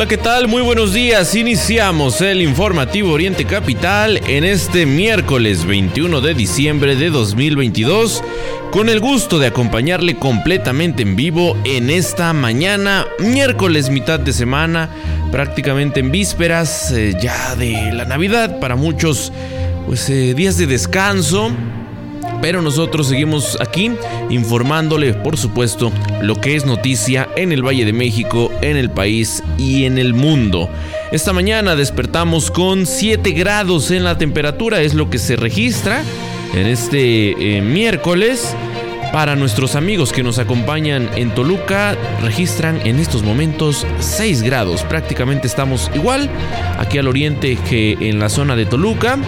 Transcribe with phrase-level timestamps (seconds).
[0.00, 0.48] Hola, ¿qué tal?
[0.48, 1.34] Muy buenos días.
[1.34, 8.24] Iniciamos el informativo Oriente Capital en este miércoles 21 de diciembre de 2022
[8.70, 14.88] con el gusto de acompañarle completamente en vivo en esta mañana, miércoles mitad de semana,
[15.30, 19.34] prácticamente en vísperas eh, ya de la Navidad para muchos
[19.84, 21.50] pues eh, días de descanso
[22.40, 23.90] pero nosotros seguimos aquí
[24.30, 29.42] informándole, por supuesto, lo que es noticia en el Valle de México, en el país
[29.58, 30.68] y en el mundo.
[31.12, 36.02] Esta mañana despertamos con 7 grados en la temperatura, es lo que se registra
[36.54, 38.54] en este eh, miércoles.
[39.12, 44.84] Para nuestros amigos que nos acompañan en Toluca, registran en estos momentos 6 grados.
[44.84, 46.30] Prácticamente estamos igual
[46.78, 49.18] aquí al oriente que en la zona de Toluca.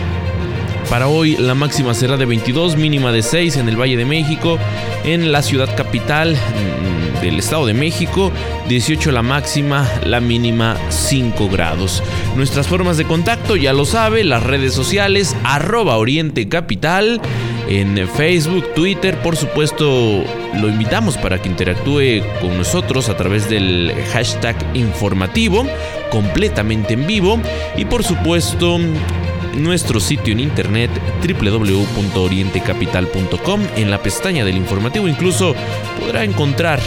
[0.93, 4.59] Para hoy la máxima será de 22, mínima de 6 en el Valle de México,
[5.05, 8.31] en la ciudad capital mm, del Estado de México,
[8.69, 12.03] 18 la máxima, la mínima 5 grados.
[12.37, 17.23] Nuestras formas de contacto ya lo sabe, las redes sociales, arroba Oriente Capital,
[17.71, 20.23] en Facebook, Twitter, por supuesto
[20.61, 25.65] lo invitamos para que interactúe con nosotros a través del hashtag informativo,
[26.11, 27.41] completamente en vivo,
[27.79, 28.79] y por supuesto
[29.57, 30.91] nuestro sitio en internet
[31.27, 33.61] www.orientecapital.com.
[33.77, 35.55] En la pestaña del informativo incluso
[35.99, 36.81] podrá encontrar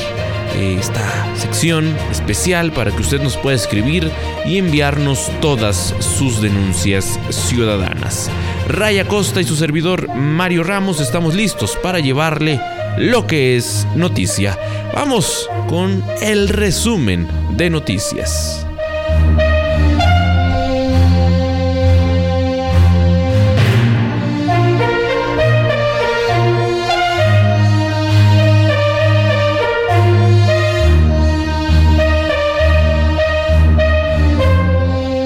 [0.55, 4.11] eh, esta sección especial para que usted nos pueda escribir
[4.45, 8.29] y enviarnos todas sus denuncias ciudadanas.
[8.67, 12.59] Raya Costa y su servidor Mario Ramos estamos listos para llevarle
[12.97, 14.57] lo que es noticia.
[14.93, 18.64] Vamos con el resumen de noticias.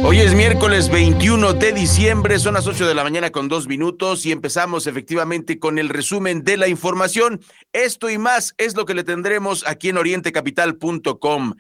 [0.10, 4.26] Hoy es miércoles 21 de diciembre, son las 8 de la mañana con dos minutos
[4.26, 7.42] y empezamos efectivamente con el resumen de la información.
[7.74, 11.54] Esto y más es lo que le tendremos aquí en orientecapital.com.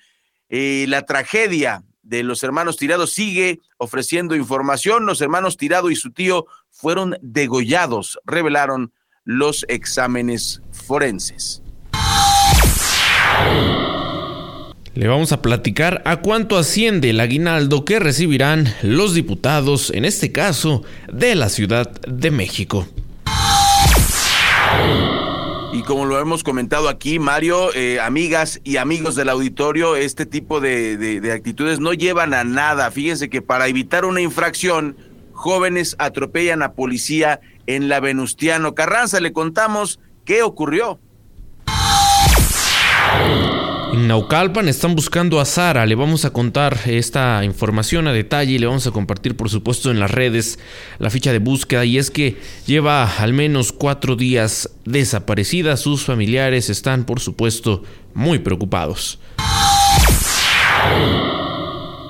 [0.50, 5.06] Eh, la tragedia de los hermanos Tirado sigue ofreciendo información.
[5.06, 8.94] Los hermanos Tirado y su tío fueron degollados, revelaron
[9.26, 11.62] los exámenes forenses.
[14.95, 20.31] Le vamos a platicar a cuánto asciende el aguinaldo que recibirán los diputados, en este
[20.31, 22.88] caso, de la Ciudad de México.
[25.72, 30.59] Y como lo hemos comentado aquí, Mario, eh, amigas y amigos del auditorio, este tipo
[30.59, 32.89] de, de actitudes no llevan a nada.
[32.91, 34.97] Fíjense que para evitar una infracción,
[35.39, 39.19] jóvenes atropellan a policía en la Venustiano Carranza.
[39.19, 41.00] Le contamos qué ocurrió.
[43.91, 45.85] En Naucalpan están buscando a Sara.
[45.88, 49.89] Le vamos a contar esta información a detalle y le vamos a compartir, por supuesto,
[49.89, 50.59] en las redes
[51.00, 51.85] la ficha de búsqueda.
[51.85, 55.75] Y es que lleva al menos cuatro días desaparecida.
[55.75, 57.83] Sus familiares están, por supuesto,
[58.13, 59.19] muy preocupados.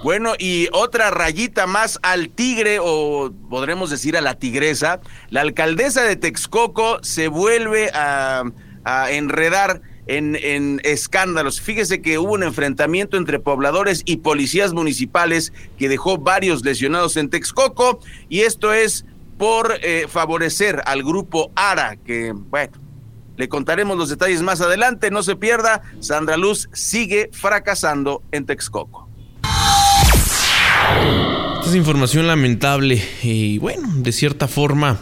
[0.04, 5.00] Bueno, y otra rayita más al tigre, o podremos decir a la tigresa.
[5.30, 8.44] La alcaldesa de Texcoco se vuelve a,
[8.84, 11.62] a enredar en, escándalos.
[11.62, 17.30] Fíjese que hubo un enfrentamiento entre pobladores y policías municipales que dejó varios lesionados en
[17.30, 19.06] Texcoco y esto es
[19.38, 22.74] por eh, favorecer al grupo ARA, que bueno,
[23.38, 29.08] le contaremos los detalles más adelante, no se pierda, Sandra Luz sigue fracasando en Texcoco.
[31.60, 35.00] Esta es información lamentable y bueno, de cierta forma,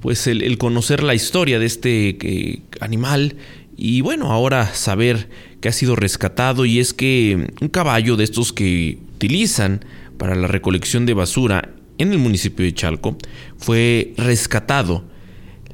[0.00, 3.36] pues el, conocer la historia de este eh, animal
[3.76, 5.28] y bueno, ahora saber
[5.60, 9.84] que ha sido rescatado y es que un caballo de estos que utilizan
[10.16, 13.18] para la recolección de basura en el municipio de Chalco
[13.58, 15.04] fue rescatado.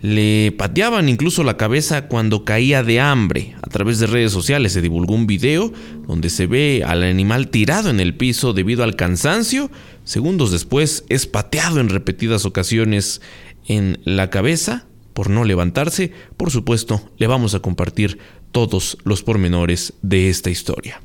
[0.00, 3.54] Le pateaban incluso la cabeza cuando caía de hambre.
[3.62, 5.72] A través de redes sociales se divulgó un video
[6.08, 9.70] donde se ve al animal tirado en el piso debido al cansancio.
[10.02, 13.22] Segundos después es pateado en repetidas ocasiones
[13.68, 18.18] en la cabeza por no levantarse, por supuesto, le vamos a compartir
[18.50, 21.00] todos los pormenores de esta historia.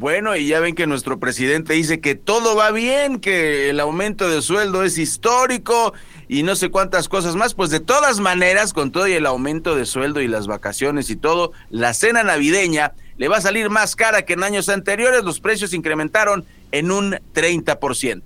[0.00, 4.30] Bueno, y ya ven que nuestro presidente dice que todo va bien, que el aumento
[4.30, 5.92] de sueldo es histórico
[6.26, 7.52] y no sé cuántas cosas más.
[7.52, 11.16] Pues de todas maneras, con todo y el aumento de sueldo y las vacaciones y
[11.16, 15.22] todo, la cena navideña le va a salir más cara que en años anteriores.
[15.22, 18.22] Los precios incrementaron en un 30%.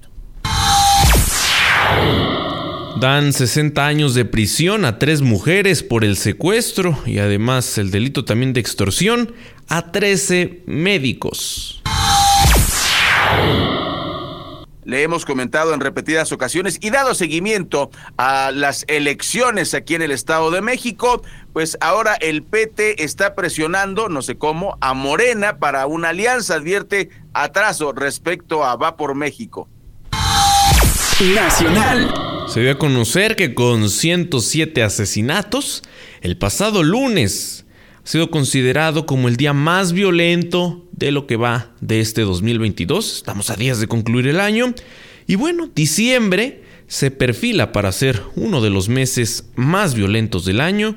[3.00, 8.24] Dan 60 años de prisión a tres mujeres por el secuestro y además el delito
[8.24, 9.34] también de extorsión
[9.68, 11.82] a 13 médicos.
[14.84, 20.12] Le hemos comentado en repetidas ocasiones y dado seguimiento a las elecciones aquí en el
[20.12, 25.86] Estado de México, pues ahora el PT está presionando, no sé cómo, a Morena para
[25.86, 29.68] una alianza, advierte atraso respecto a Va por México.
[31.34, 32.33] Nacional.
[32.46, 35.82] Se dio a conocer que con 107 asesinatos,
[36.20, 37.64] el pasado lunes
[38.04, 43.16] ha sido considerado como el día más violento de lo que va de este 2022.
[43.16, 44.74] Estamos a días de concluir el año.
[45.26, 50.96] Y bueno, diciembre se perfila para ser uno de los meses más violentos del año,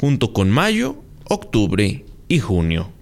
[0.00, 2.92] junto con mayo, octubre y junio.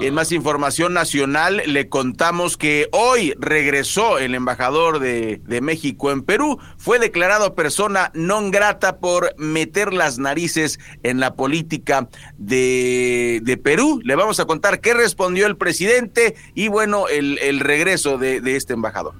[0.00, 6.58] En más información nacional, le contamos que hoy regresó el embajador de, México en Perú.
[6.76, 14.00] Fue declarado persona non grata por meter las narices en la política de, Perú.
[14.02, 18.56] Le vamos a contar qué respondió el presidente y bueno, el, el regreso de, de
[18.56, 19.14] este embajador.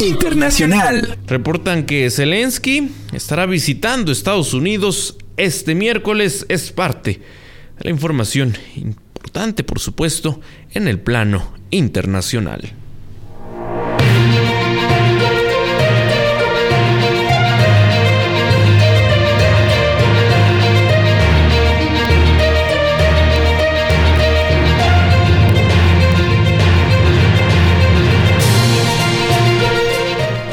[0.00, 1.18] Internacional.
[1.26, 6.46] Reportan que Zelensky estará visitando Estados Unidos este miércoles.
[6.48, 7.20] Es parte
[7.82, 10.40] la información importante, por supuesto,
[10.72, 12.72] en el plano internacional.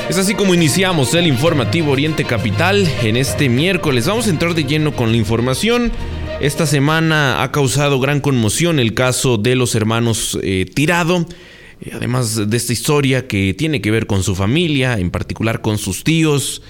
[0.10, 4.08] Es así como iniciamos el informativo Oriente Capital en este miércoles.
[4.08, 5.92] Vamos a entrar de lleno con la información.
[6.42, 11.26] Esta semana ha causado gran conmoción el caso de los hermanos eh, Tirado,
[11.82, 15.78] eh, además de esta historia que tiene que ver con su familia, en particular con
[15.78, 16.62] sus tíos,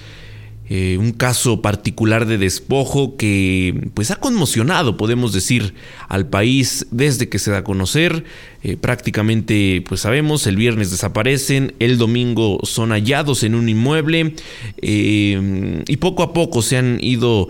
[0.72, 5.74] eh, un caso particular de despojo que pues ha conmocionado, podemos decir,
[6.06, 8.22] al país desde que se da a conocer.
[8.62, 14.34] Eh, prácticamente, pues sabemos, el viernes desaparecen, el domingo son hallados en un inmueble
[14.80, 17.48] eh, y poco a poco se han ido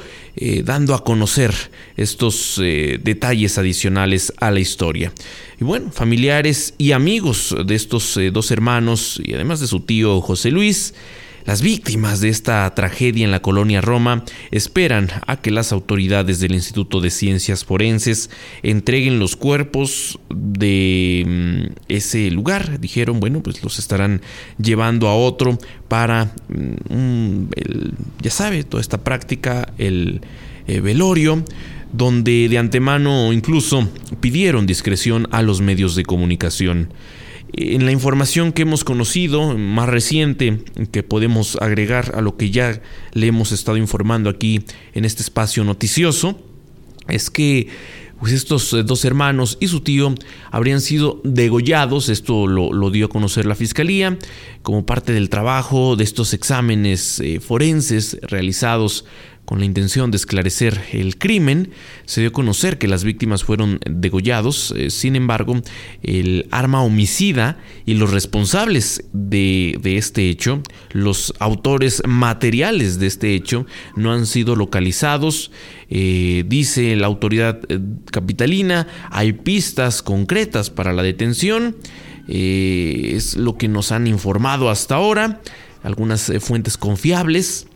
[0.64, 1.52] dando a conocer
[1.98, 5.12] estos detalles adicionales a la historia.
[5.60, 10.50] Y bueno, familiares y amigos de estos dos hermanos y además de su tío José
[10.50, 10.94] Luis,
[11.44, 16.52] las víctimas de esta tragedia en la colonia Roma esperan a que las autoridades del
[16.52, 18.30] Instituto de Ciencias Forenses
[18.62, 22.80] entreguen los cuerpos de mm, ese lugar.
[22.80, 24.22] Dijeron, bueno, pues los estarán
[24.62, 25.58] llevando a otro
[25.88, 27.44] para, mm,
[28.20, 30.20] ya sabe, toda esta práctica, el
[30.66, 31.44] eh, velorio
[31.92, 33.88] donde de antemano incluso
[34.20, 36.92] pidieron discreción a los medios de comunicación.
[37.52, 40.62] En la información que hemos conocido, más reciente,
[40.92, 42.80] que podemos agregar a lo que ya
[43.12, 44.64] le hemos estado informando aquí
[44.94, 46.38] en este espacio noticioso,
[47.08, 47.68] es que
[48.20, 50.14] pues estos eh, dos hermanos y su tío
[50.50, 54.18] habrían sido degollados, esto lo, dio a conocer la fiscalía,
[54.62, 59.06] como parte del trabajo de estos exámenes eh, forenses realizados
[59.50, 61.72] con la intención de esclarecer el crimen.
[62.04, 65.60] Se dio a conocer que las víctimas fueron degollados, eh, sin embargo,
[66.04, 73.66] el arma homicida y los responsables de, este hecho, los autores materiales de este hecho,
[73.96, 75.50] no han sido localizados.
[75.88, 77.80] Eh, dice la autoridad eh,
[78.12, 81.74] capitalina, hay pistas concretas para la detención.
[82.28, 85.40] es lo que nos han informado hasta ahora
[85.82, 87.66] algunas fuentes confiables.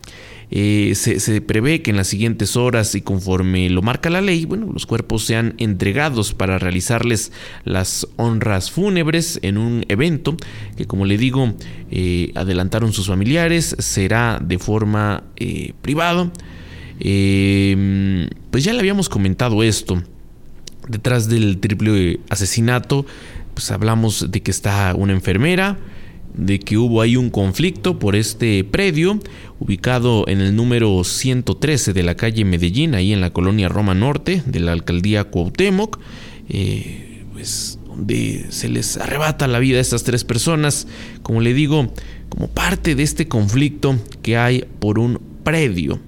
[0.51, 4.69] Eh, se, prevé que en las siguientes horas y conforme lo marca la ley, bueno,
[4.71, 7.31] los cuerpos sean entregados para realizarles
[7.63, 10.37] las honras fúnebres en un evento
[10.77, 11.53] que, como le digo,
[11.91, 16.31] eh, adelantaron sus familiares, será de forma eh, privada.
[16.97, 20.01] pues ya le habíamos comentado esto.
[20.87, 23.07] Detrás del triple asesinato,
[23.55, 25.79] pues hablamos de que está una enfermera,
[26.37, 29.19] de que hubo ahí un conflicto por este predio
[29.59, 34.43] ubicado en el número 113 de la calle Medellín, ahí en la colonia Roma Norte
[34.45, 35.99] de la alcaldía Cuauhtémoc,
[36.49, 40.87] eh, pues donde se les arrebata la vida a estas tres personas,
[41.23, 41.93] como le digo,
[42.29, 45.99] como parte de este conflicto que hay por un predio.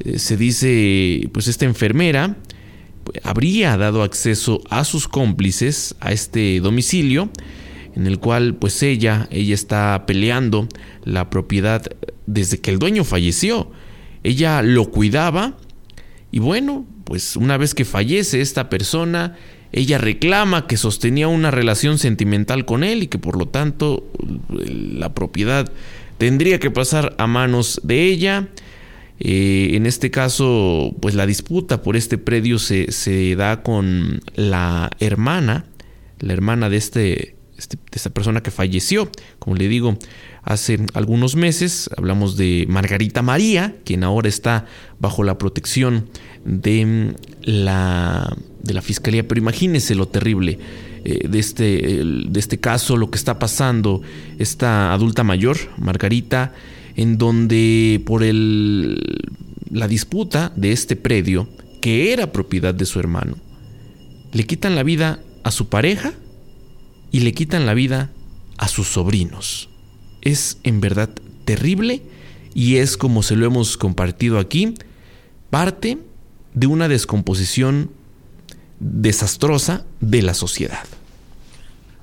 [0.00, 2.36] Eh, se dice, pues esta enfermera
[3.22, 7.30] habría dado acceso a sus cómplices a este domicilio
[7.94, 10.68] en el cual pues ella, ella está peleando
[11.04, 11.84] la propiedad
[12.26, 13.70] desde que el dueño falleció.
[14.22, 15.56] Ella lo cuidaba
[16.30, 19.36] y bueno, pues una vez que fallece esta persona,
[19.72, 24.10] ella reclama que sostenía una relación sentimental con él y que por lo tanto
[24.48, 25.70] la propiedad
[26.18, 28.48] tendría que pasar a manos de ella.
[29.20, 34.90] Eh, en este caso, pues la disputa por este predio se, se da con la
[35.00, 35.66] hermana,
[36.18, 39.96] la hermana de este este, de esta persona que falleció, como le digo,
[40.42, 41.88] hace algunos meses.
[41.96, 44.66] Hablamos de Margarita María, quien ahora está
[44.98, 46.08] bajo la protección
[46.44, 49.28] de la, de la Fiscalía.
[49.28, 50.58] Pero imagínese lo terrible
[51.04, 54.02] eh, de, este, de este caso, lo que está pasando
[54.40, 56.52] esta adulta mayor, Margarita,
[56.96, 59.00] en donde por el,
[59.70, 61.48] la disputa de este predio,
[61.80, 63.36] que era propiedad de su hermano,
[64.32, 66.12] le quitan la vida a su pareja
[67.12, 68.10] y le quitan la vida
[68.58, 69.68] a sus sobrinos.
[70.22, 71.10] Es en verdad
[71.44, 72.02] terrible
[72.54, 74.74] y es como se lo hemos compartido aquí,
[75.50, 75.98] parte
[76.54, 77.90] de una descomposición
[78.80, 80.84] desastrosa de la sociedad.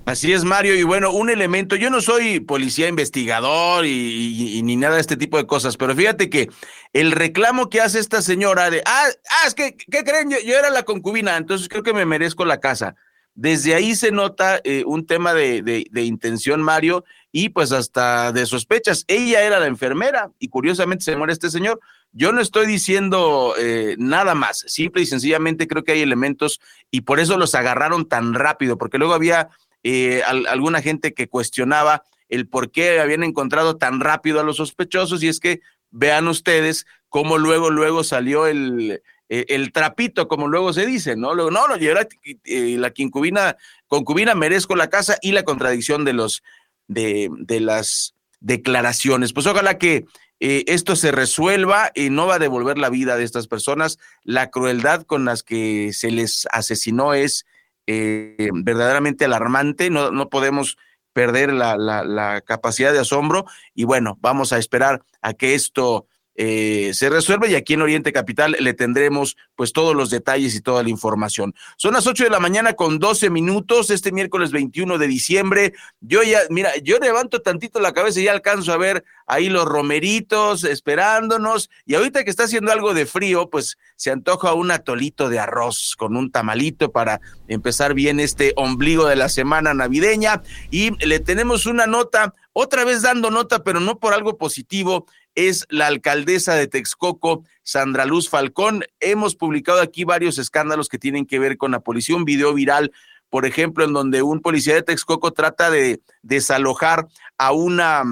[0.05, 0.73] Así es, Mario.
[0.73, 5.37] Y bueno, un elemento, yo no soy policía investigador y, ni nada de este tipo
[5.37, 6.49] de cosas, pero fíjate que
[6.93, 10.31] el reclamo que hace esta señora de, ah, ah es que, ¿qué creen?
[10.31, 12.95] yo, era la concubina, entonces creo que me merezco la casa.
[13.41, 19.05] Desde ahí se nota eh, un tema de, intención, Mario, y pues hasta de sospechas.
[19.07, 21.79] Ella era la enfermera y curiosamente se muere este señor.
[22.11, 26.59] Yo no estoy diciendo eh, nada más, simple y sencillamente creo que hay elementos
[26.91, 29.47] y por eso los agarraron tan rápido, porque luego había
[29.83, 35.23] eh, alguna gente que cuestionaba el por qué habían encontrado tan rápido a los sospechosos
[35.23, 40.73] y es que vean ustedes cómo luego, luego salió el, eh, el trapito, como luego
[40.73, 41.35] se dice, ¿no?
[41.35, 43.57] Luego, no, no, eh, la concubina,
[43.87, 46.43] concubina merezco la casa y la contradicción de los
[46.87, 49.31] de, de las declaraciones.
[49.31, 50.05] Pues ojalá que
[50.39, 53.99] eh, esto se resuelva y no va a devolver la vida de estas personas.
[54.23, 57.45] La crueldad con las que se les asesinó es
[57.85, 59.89] verdaderamente alarmante.
[59.89, 60.77] No, no podemos
[61.13, 66.07] perder la, la, capacidad de asombro y bueno, vamos a esperar a que esto
[66.41, 70.61] eh, se resuelve y aquí en Oriente Capital le tendremos pues todos los detalles y
[70.61, 71.53] toda la información.
[71.75, 75.73] Son las 8 de la mañana con 12 minutos este miércoles 21 de diciembre.
[75.99, 79.65] Yo ya, mira, yo levanto tantito la cabeza y ya alcanzo a ver ahí los
[79.65, 85.27] romeritos esperándonos y ahorita que está haciendo algo de frío, pues se antoja un atolito
[85.27, 87.19] de arroz con un tamalito para
[87.49, 90.41] empezar bien este ombligo de la semana navideña
[90.71, 95.05] y le tenemos una nota otra vez dando nota, pero no por algo positivo,
[95.35, 98.83] es la alcaldesa de Texcoco, Sandra Luz Falcón.
[98.99, 102.91] Hemos publicado aquí varios escándalos que tienen que ver con la policía, un video viral,
[103.29, 107.07] por ejemplo, en donde un policía de Texcoco trata de desalojar
[107.37, 108.03] a una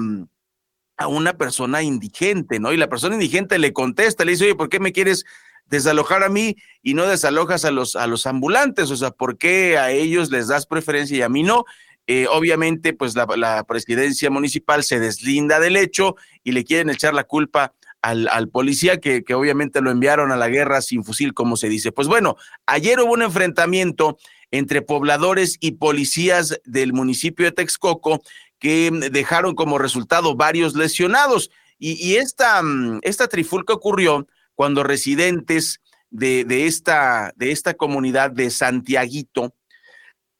[0.98, 2.72] a una persona indigente, ¿no?
[2.72, 5.24] Y la persona indigente le contesta, le dice, oye, ¿por qué me quieres
[5.66, 8.90] desalojar a mí y no desalojas a los, a los ambulantes?
[8.90, 11.64] O sea, ¿por qué a ellos les das preferencia y a mí no?
[12.10, 17.24] Eh, obviamente, pues la, presidencia municipal se deslinda del hecho y le quieren echar la
[17.24, 21.92] culpa al, policía que, obviamente lo enviaron a la guerra sin fusil, como se dice.
[21.92, 24.16] Pues bueno, ayer hubo un enfrentamiento
[24.50, 28.22] entre pobladores y policías del municipio de Texcoco
[28.58, 31.50] que dejaron como resultado varios lesionados.
[31.78, 38.50] Y, esta, mm, esta trifulca ocurrió cuando residentes de, de, esta, de esta comunidad de
[38.50, 39.54] Santiaguito,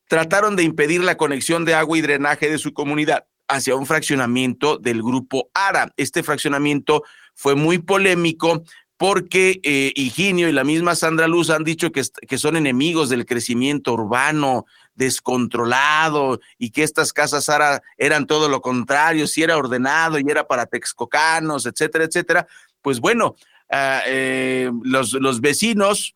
[0.09, 4.79] trataron de impedir la conexión de agua y drenaje de su comunidad hacia un fraccionamiento
[4.79, 5.93] del grupo ARA.
[5.97, 8.65] Este fraccionamiento fue muy polémico
[8.97, 13.27] porque eh, Higinio y la misma Sandra Luz han dicho que, que son enemigos del
[13.27, 20.19] crecimiento urbano descontrolado y que estas casas ARA eran todo lo contrario, si era ordenado
[20.19, 22.47] y era para texcocanos, etcétera, etcétera.
[22.83, 23.37] Pues bueno,
[23.71, 26.15] ah, eh, los, los vecinos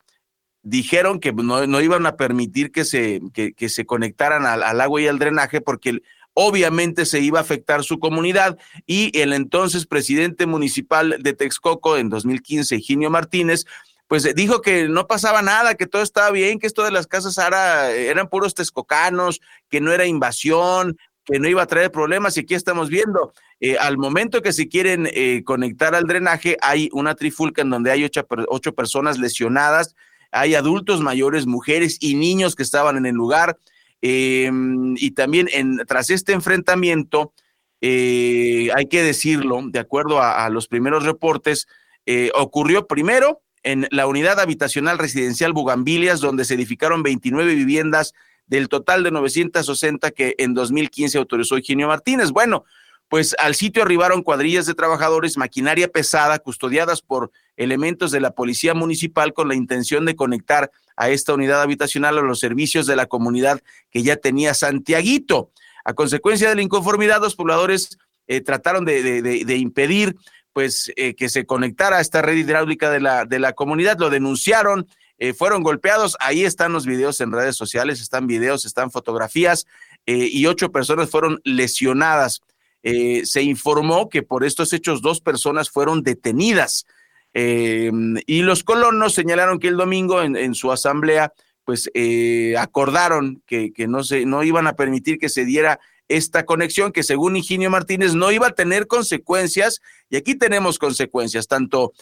[0.62, 5.18] dijeron que no, iban a permitir que se, que, se conectaran al, agua y al
[5.18, 6.00] drenaje porque
[6.34, 8.58] obviamente se iba a afectar su comunidad.
[8.86, 13.64] Y el entonces presidente municipal de Texcoco en 2015, Ginio Martínez,
[14.06, 17.38] pues dijo que no pasaba nada, que todo estaba bien, que esto de las casas
[17.38, 19.40] ahora eran puros texcocanos,
[19.70, 23.76] que no era invasión, que no iba a traer problemas y aquí estamos viendo, eh,
[23.78, 28.04] al momento que se quieren eh, conectar al drenaje hay una trifulca en donde hay
[28.04, 29.94] ocho, ocho personas lesionadas,
[30.32, 33.58] hay adultos mayores, mujeres y niños que estaban en el lugar.
[34.00, 37.32] Em, y también en, tras este enfrentamiento,
[37.80, 41.68] eh, hay que decirlo, de acuerdo a, los primeros reportes,
[42.06, 48.14] eh, ocurrió primero en la unidad habitacional residencial Bugambilias, donde se edificaron 29 viviendas
[48.46, 52.30] del total de 960 que en 2015 autorizó Eugenio Martínez.
[52.30, 52.64] Bueno,
[53.12, 58.72] pues al sitio arribaron cuadrillas de trabajadores, maquinaria pesada, custodiadas por elementos de la policía
[58.72, 63.04] municipal con la intención de conectar a esta unidad habitacional a los servicios de la
[63.04, 65.50] comunidad que ya tenía Santiaguito.
[65.84, 70.16] A consecuencia de la inconformidad, los pobladores eh, trataron de, impedir
[70.54, 74.08] pues eh, que se conectara a esta red hidráulica de la, de la comunidad, lo
[74.08, 74.88] denunciaron,
[75.18, 79.66] eh, fueron golpeados, ahí están los videos en redes sociales, están videos, están fotografías,
[80.04, 82.40] y ocho personas fueron lesionadas.
[82.82, 86.86] Eh, se informó que por estos hechos dos personas fueron detenidas.
[87.32, 87.90] Eh,
[88.26, 91.32] y los colonos señalaron que el domingo en, su asamblea,
[91.64, 96.92] pues eh, acordaron que, no, se, no iban a permitir que se diera esta conexión
[96.92, 101.92] que según Higinio Martínez no iba a tener consecuencias y aquí tenemos consecuencias, tanto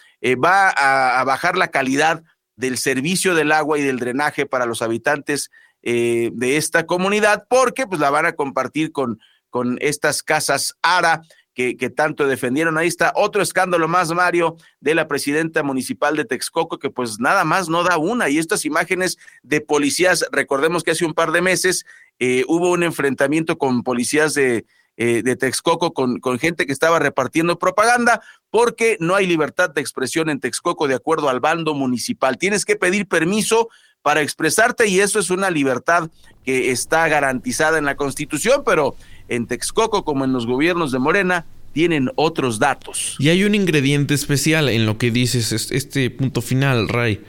[0.42, 2.24] va a, bajar la calidad
[2.56, 5.50] del servicio del agua y del drenaje para los habitantes
[5.82, 11.22] de esta comunidad porque pues la van a compartir con con estas casas ARA
[11.54, 12.78] que, que, tanto defendieron.
[12.78, 17.44] Ahí está otro escándalo más, Mario, de la presidenta municipal de Texcoco, que pues nada
[17.44, 18.28] más no da una.
[18.28, 21.84] Y estas imágenes de policías, recordemos que hace un par de meses
[22.18, 24.64] eh, hubo un enfrentamiento con policías de,
[24.96, 29.80] eh, de Texcoco, con, con gente que estaba repartiendo propaganda, porque no hay libertad de
[29.80, 32.36] expresión en Texcoco de acuerdo al bando municipal.
[32.36, 33.70] Tienes que pedir permiso
[34.02, 36.10] para expresarte y eso es una libertad
[36.44, 38.94] que está garantizada en la Constitución, pero
[39.30, 43.16] en Texcoco como en los gobiernos de Morena tienen otros datos.
[43.18, 47.20] Y hay un ingrediente especial en lo que dices, este punto final, Ray.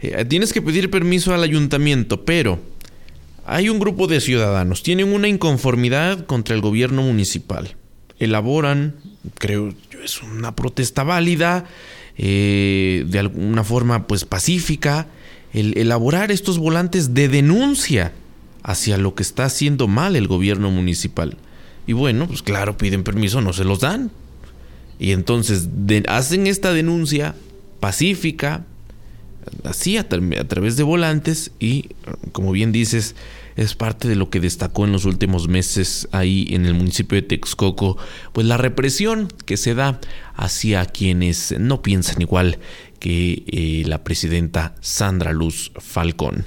[0.00, 2.60] Eh, tienes que pedir permiso al ayuntamiento, pero
[3.46, 7.74] hay un grupo de ciudadanos, tienen una inconformidad contra el gobierno municipal.
[8.18, 8.96] Elaboran,
[9.38, 11.64] creo yo, es una protesta válida,
[12.18, 15.06] eh, de alguna forma pues pacífica,
[15.54, 18.12] el elaborar estos volantes de denuncia
[18.68, 21.38] hacia lo que está haciendo mal el gobierno municipal.
[21.86, 24.10] Y bueno, pues claro, piden permiso, no se los dan.
[24.98, 25.70] Y entonces
[26.06, 27.34] hacen esta denuncia
[27.80, 28.66] pacífica,
[29.64, 31.88] así a, través de volantes y,
[32.32, 33.16] como bien dices,
[33.56, 37.22] es parte de lo que destacó en los últimos meses ahí en el municipio de
[37.22, 37.96] Texcoco,
[38.34, 39.98] pues la represión que se da
[40.34, 42.58] hacia quienes no piensan igual
[43.00, 46.44] que eh, la presidenta Sandra Luz Falcón.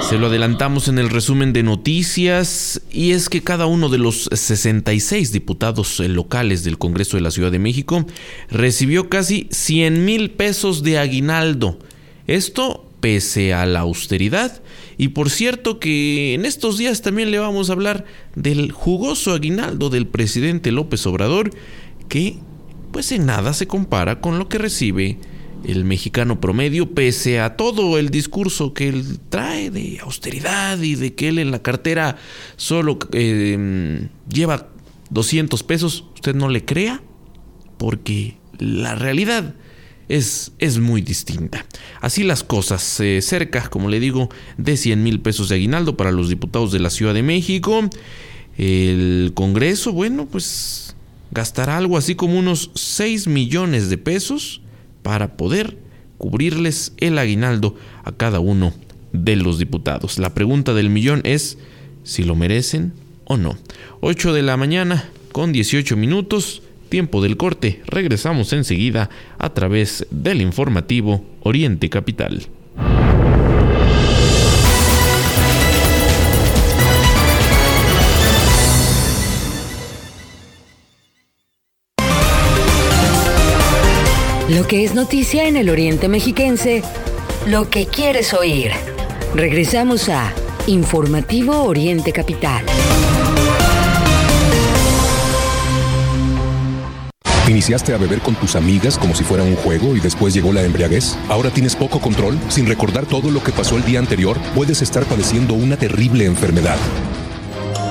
[0.00, 4.28] Se lo adelantamos en el resumen de noticias y es que cada uno de los
[4.32, 8.04] 66 diputados locales del Congreso de la Ciudad de México
[8.50, 11.78] recibió casi 100 mil pesos de aguinaldo.
[12.26, 14.62] Esto pese a la austeridad.
[14.98, 19.90] Y por cierto que en estos días también le vamos a hablar del jugoso aguinaldo
[19.90, 21.50] del presidente López Obrador
[22.08, 22.36] que
[22.92, 25.18] pues en nada se compara con lo que recibe
[25.64, 31.14] el mexicano promedio, pese a todo el discurso que él trae de austeridad y de
[31.14, 32.16] que él en la cartera
[32.56, 34.68] solo em, lleva
[35.10, 37.02] 200 pesos, usted no le crea,
[37.78, 39.54] porque la realidad
[40.08, 41.66] es, es muy distinta.
[42.00, 42.82] Así las cosas,
[43.20, 46.90] cerca, como le digo, de 100 mil pesos de aguinaldo para los diputados de la
[46.90, 47.88] Ciudad de México.
[48.58, 50.94] El Congreso, bueno, pues
[51.30, 54.62] gastará algo así como unos 6 millones de pesos
[55.02, 55.78] para poder
[56.18, 58.72] cubrirles el aguinaldo a cada uno
[59.12, 60.18] de los diputados.
[60.18, 61.58] La pregunta del millón es
[62.04, 62.92] si lo merecen
[63.24, 63.56] o no.
[64.00, 67.80] 8 de la mañana con 18 minutos, tiempo del corte.
[67.86, 72.46] Regresamos enseguida a través del informativo Oriente Capital.
[84.50, 86.82] Lo que es noticia en el Oriente Mexiquense,
[87.46, 88.72] lo que quieres oír.
[89.32, 90.32] Regresamos a
[90.66, 92.64] Informativo Oriente Capital.
[97.48, 100.64] ¿Iniciaste a beber con tus amigas como si fuera un juego y después llegó la
[100.64, 101.16] embriaguez?
[101.28, 102.36] ¿Ahora tienes poco control?
[102.48, 106.76] Sin recordar todo lo que pasó el día anterior, puedes estar padeciendo una terrible enfermedad.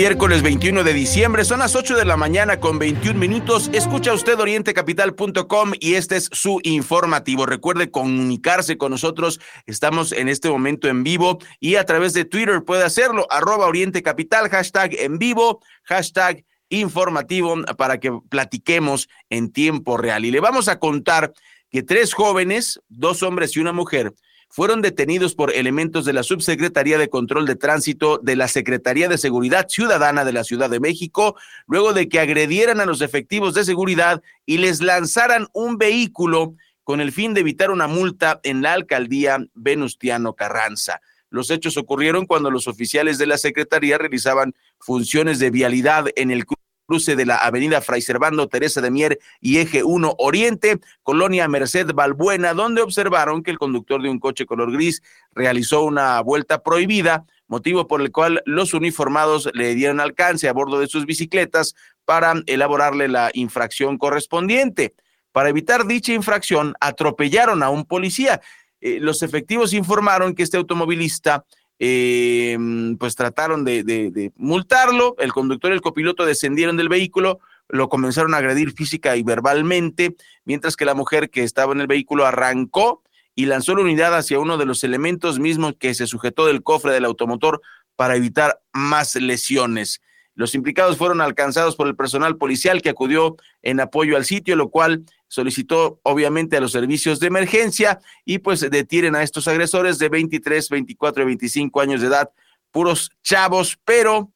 [0.00, 3.68] Miércoles 21 de diciembre, son las 8 de la mañana con 21 minutos.
[3.74, 7.44] Escucha usted orientecapital.com y este es su informativo.
[7.44, 9.40] Recuerde comunicarse con nosotros.
[9.66, 13.26] Estamos en este momento en vivo y a través de Twitter puede hacerlo.
[13.28, 20.24] Arroba Oriente Capital, hashtag en vivo, hashtag informativo para que platiquemos en tiempo real.
[20.24, 21.34] Y le vamos a contar
[21.70, 24.14] que tres jóvenes, dos hombres y una mujer,
[24.50, 29.16] fueron detenidos por elementos de la Subsecretaría de Control de Tránsito de la Secretaría de
[29.16, 31.36] Seguridad Ciudadana de la Ciudad de México,
[31.68, 37.00] luego de que agredieran a los efectivos de seguridad y les lanzaran un vehículo con
[37.00, 41.00] el fin de evitar una multa en la alcaldía Venustiano Carranza.
[41.30, 46.44] Los hechos ocurrieron cuando los oficiales de la Secretaría realizaban funciones de vialidad en el
[46.90, 51.92] cruce de la avenida Fray Servando Teresa de Mier y Eje 1 Oriente, Colonia Merced
[51.94, 55.00] Balbuena, donde observaron que el conductor de un coche color gris
[55.32, 60.80] realizó una vuelta prohibida, motivo por el cual los uniformados le dieron alcance a bordo
[60.80, 64.92] de sus bicicletas para elaborarle la infracción correspondiente.
[65.30, 68.40] Para evitar dicha infracción, atropellaron a un policía.
[68.80, 71.44] Eh, los efectivos informaron que este automovilista
[71.82, 72.58] eh,
[72.98, 77.88] pues trataron de, de, de, multarlo, el conductor y el copiloto descendieron del vehículo, lo
[77.88, 80.14] comenzaron a agredir física y verbalmente,
[80.44, 83.02] mientras que la mujer que estaba en el vehículo arrancó
[83.34, 86.92] y lanzó la unidad hacia uno de los elementos mismos que se sujetó del cofre
[86.92, 87.62] del automotor
[87.96, 90.02] para evitar más lesiones.
[90.40, 94.70] Los implicados fueron alcanzados por el personal policial que acudió en apoyo al sitio, lo
[94.70, 100.08] cual solicitó obviamente a los servicios de emergencia y pues detienen a estos agresores de
[100.08, 102.30] 23, 24 y 25 años de edad,
[102.70, 104.32] puros chavos, pero,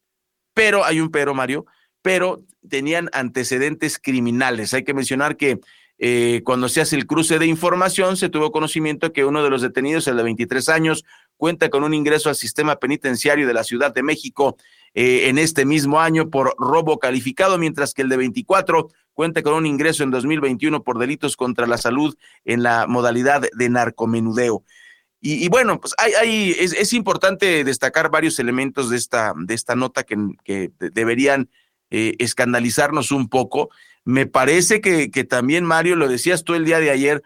[0.53, 1.64] pero, hay un pero, Mario,
[2.03, 4.75] pero tenían antecedentes criminales.
[4.75, 5.59] Hay que mencionar que
[5.97, 9.62] eh, cuando se hace el cruce de información, se tuvo conocimiento que uno de los
[9.62, 11.07] detenidos, el de 23 años,
[11.38, 14.59] cuenta con un ingreso al sistema penitenciario de la Ciudad de México
[14.94, 19.54] eh, en este mismo año por robo calificado, mientras que el de 24 cuenta con
[19.54, 24.64] un ingreso en 2021 por delitos contra la salud en la modalidad de narcomenudeo.
[25.20, 30.02] Y, y bueno, pues hay, es, importante destacar varios elementos de esta, de esta nota
[30.02, 31.48] que, que deberían
[31.90, 33.70] eh, escandalizarnos un poco.
[34.04, 37.22] Me parece que, que también, Mario, lo decías tú el día de ayer,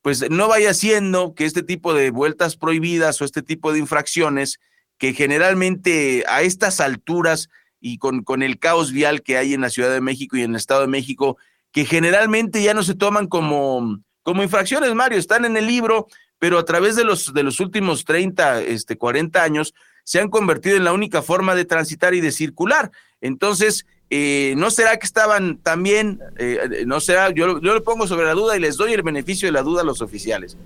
[0.00, 4.60] pues no vaya siendo que este tipo de vueltas prohibidas o este tipo de infracciones
[5.00, 7.48] que generalmente a estas alturas
[7.80, 10.50] y con, con el caos vial que hay en la Ciudad de México y en
[10.50, 11.38] el Estado de México,
[11.72, 16.06] que generalmente ya no se toman como, como infracciones, Mario, están en el libro,
[16.38, 20.76] pero a través de los, de los últimos 30, este, 40 años, se han convertido
[20.76, 22.90] en la única forma de transitar y de circular.
[23.22, 28.26] Entonces, eh, ¿no será que estaban también, eh, no será, yo, yo lo pongo sobre
[28.26, 30.58] la duda y les doy el beneficio de la duda a los oficiales,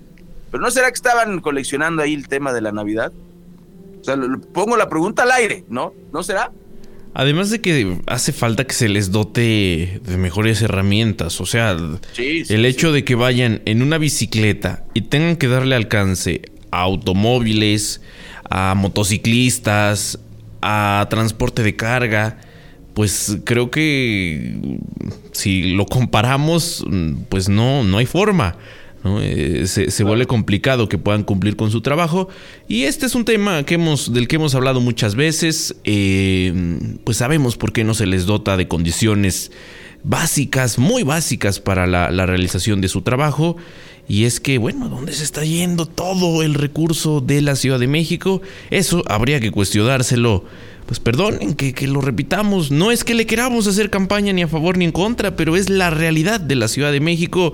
[0.51, 3.13] pero ¿no será que estaban coleccionando ahí el tema de la Navidad?
[4.05, 4.17] O sea,
[4.53, 5.91] pongo la pregunta al aire, ¿no?
[6.13, 6.51] ¿No será?
[7.15, 11.41] Además de que hace falta que se les dote de mejores herramientas.
[11.41, 11.75] O sea,
[12.11, 12.93] sí, sí, el hecho sí.
[12.93, 18.01] de que vayan en una bicicleta y tengan que darle alcance a automóviles,
[18.47, 20.19] a motociclistas,
[20.61, 22.37] a transporte de carga,
[22.93, 24.79] pues creo que
[25.31, 26.85] si lo comparamos,
[27.29, 28.55] pues no, no hay forma.
[29.21, 32.27] Eh, se, vuelve complicado que puedan cumplir con su trabajo.
[32.67, 35.75] Y este es un tema que hemos, del que hemos hablado muchas veces.
[35.83, 39.51] Eh, pues sabemos por qué no se les dota de condiciones
[40.03, 43.57] básicas, muy básicas para la, la realización de su trabajo.
[44.07, 47.87] Y es que, bueno, ¿dónde se está yendo todo el recurso de la Ciudad de
[47.87, 48.41] México?
[48.69, 50.45] Eso habría que cuestionárselo
[50.85, 54.47] pues perdonen que, que, lo repitamos, no es que le queramos hacer campaña ni a
[54.47, 57.53] favor ni en contra, pero es la realidad de la Ciudad de México,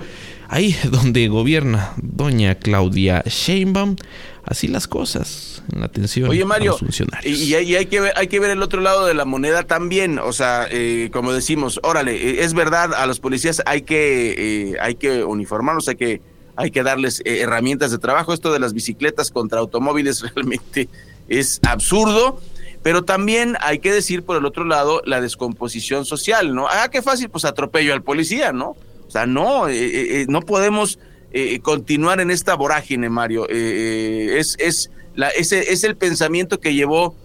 [0.52, 3.96] ahí donde gobierna doña Claudia Sheinbaum,
[4.44, 7.40] así las cosas, en la atención Oye, Mario, funcionarios.
[7.40, 10.20] Y, y, hay, que ver, hay que ver el otro lado de la moneda también,
[10.20, 14.78] o sea, eh, como decimos, órale, eh, es verdad, a los policías hay que, eh,
[14.82, 16.22] hay que uniformarlos, hay que,
[16.58, 20.90] hay que darles herramientas de trabajo, esto de las bicicletas contra automóviles realmente
[21.30, 22.42] es absurdo
[22.84, 26.68] pero también hay que decir por el otro lado la descomposición social, ¿no?
[26.68, 28.76] Ah, qué fácil, pues atropello al policía, ¿no?
[29.12, 30.98] O sea, no, eh, eh, eh, no podemos
[31.64, 33.46] continuar en esta vorágine, Mario.
[33.50, 37.16] es, es, la, ese, es el pensamiento que llevó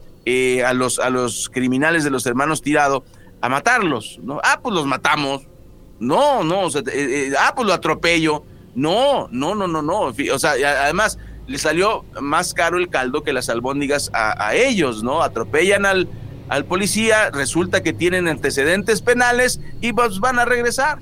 [0.65, 3.05] a, los, a los criminales de los hermanos Tirado
[3.41, 4.41] a matarlos, ¿no?
[4.43, 5.43] Ah, pues los matamos.
[6.01, 6.83] No, no, o sea,
[7.39, 8.43] ah, pues lo atropello.
[8.75, 10.13] No, no, no, no, no.
[10.33, 15.23] O sea, además, le salió más caro el caldo que las albóndigas a, ellos, ¿no?
[15.23, 16.09] Atropellan al,
[16.49, 20.99] al policía, resulta que tienen antecedentes penales y pues van a regresar,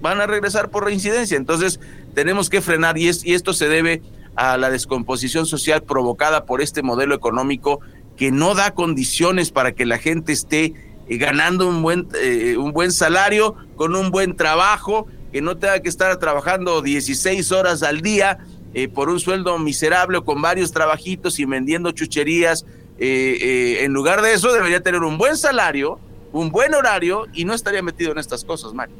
[0.00, 1.36] van a regresar por reincidencia.
[1.36, 1.80] Entonces
[2.14, 4.02] tenemos que frenar y, es, y esto se debe
[4.36, 7.80] a la descomposición social provocada por este modelo económico
[8.16, 10.74] que no da condiciones para que la gente esté
[11.08, 15.80] eh, ganando un buen, eh, un buen salario, con un buen trabajo, que no tenga
[15.80, 18.38] que estar trabajando 16 horas al día
[18.74, 22.64] eh, por un sueldo miserable o con varios trabajitos y vendiendo chucherías.
[22.98, 25.98] Eh, eh, en lugar de eso, debería tener un buen salario,
[26.32, 28.96] un buen horario y no estaría metido en estas cosas, Mario.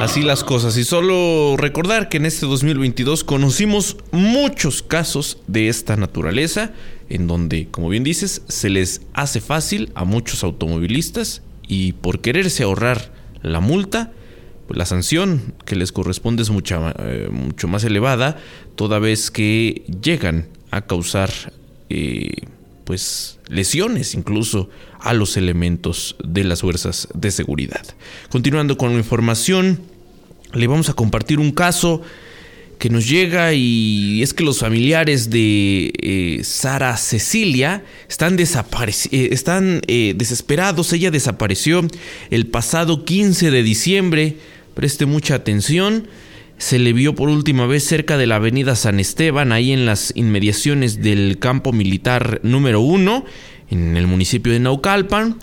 [0.00, 0.76] Así las cosas.
[0.78, 6.72] Y solo recordar que en este 2022 conocimos muchos casos de esta naturaleza,
[7.10, 12.62] en donde, como bien dices, se les hace fácil a muchos automovilistas y por quererse
[12.62, 14.12] ahorrar la multa,
[14.66, 18.38] pues, la sanción que les corresponde es mucha, eh, mucho más elevada,
[18.76, 21.30] toda vez que llegan a causar
[21.90, 22.46] eh,
[22.90, 27.86] pues lesiones incluso a los elementos de las fuerzas de seguridad.
[28.30, 29.78] Continuando con la información,
[30.54, 32.02] le vamos a compartir un caso
[32.80, 40.92] que nos llega y es que los familiares de eh, Sara Cecilia están, están desesperados.
[40.92, 41.86] Ella desapareció
[42.30, 44.36] el pasado 15 de diciembre
[44.74, 46.08] Preste mucha atención.
[46.60, 50.12] Se le vio por última vez cerca de la avenida San Esteban, ahí en las
[50.14, 53.24] inmediaciones del campo militar número uno,
[53.70, 55.38] en el municipio de Naucalpan.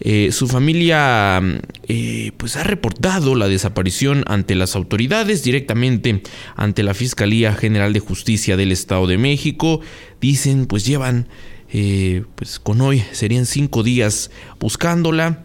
[0.00, 1.42] Eh, su familia
[1.88, 6.22] eh, pues ha reportado la desaparición ante las autoridades, directamente
[6.56, 9.82] ante la Fiscalía General de Justicia del Estado de México.
[10.22, 11.28] Dicen, pues llevan,
[11.70, 15.44] eh, pues con hoy serían cinco días buscándola,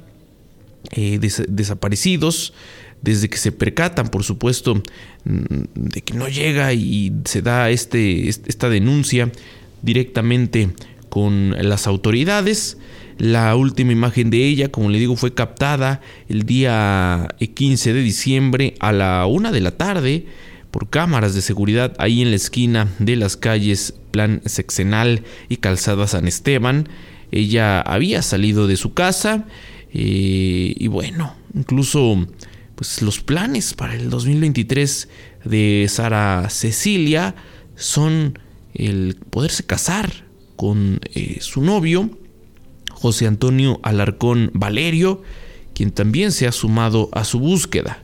[0.89, 2.53] desaparecidos
[3.01, 8.29] desde que se percatan, por supuesto, mm, de que no llega y se da este,
[8.29, 9.31] esta denuncia
[9.81, 10.69] directamente
[11.09, 12.77] con las autoridades.
[13.17, 18.75] La última imagen de ella, como le digo, fue captada el día 15 de diciembre
[18.79, 20.25] a la una de la tarde
[20.69, 26.07] por cámaras de seguridad ahí en la esquina de las calles Plan Sexenal y Calzada
[26.07, 26.89] San Esteban.
[27.31, 29.45] Ella había salido de su casa
[29.93, 32.27] eh, y bueno, incluso
[32.77, 35.09] pues los planes para el 2023
[35.45, 37.33] de Sara Cecilia
[37.75, 38.37] son
[38.75, 42.11] el poderse casar con eh, su novio,
[42.91, 45.23] José Antonio Alarcón Valerio,
[45.73, 48.03] quien también se ha sumado a su búsqueda.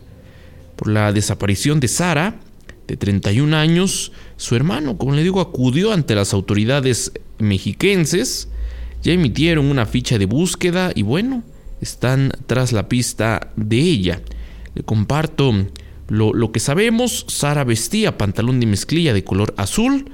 [0.76, 2.40] Por la desaparición de Sara,
[2.88, 8.48] de 31 años, su hermano, como le digo, acudió ante las autoridades mexiquenses,
[9.04, 11.44] ya emitieron una ficha de búsqueda y bueno,
[11.80, 14.22] están tras la pista de ella.
[14.76, 15.54] Le comparto
[16.08, 17.26] lo, que sabemos.
[17.28, 20.12] Sara vestía pantalón de mezclilla de color azul,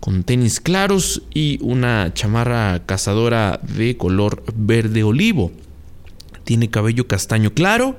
[0.00, 5.52] con tenis claros y una chamarra cazadora de color verde olivo.
[6.44, 7.98] Tiene cabello castaño claro,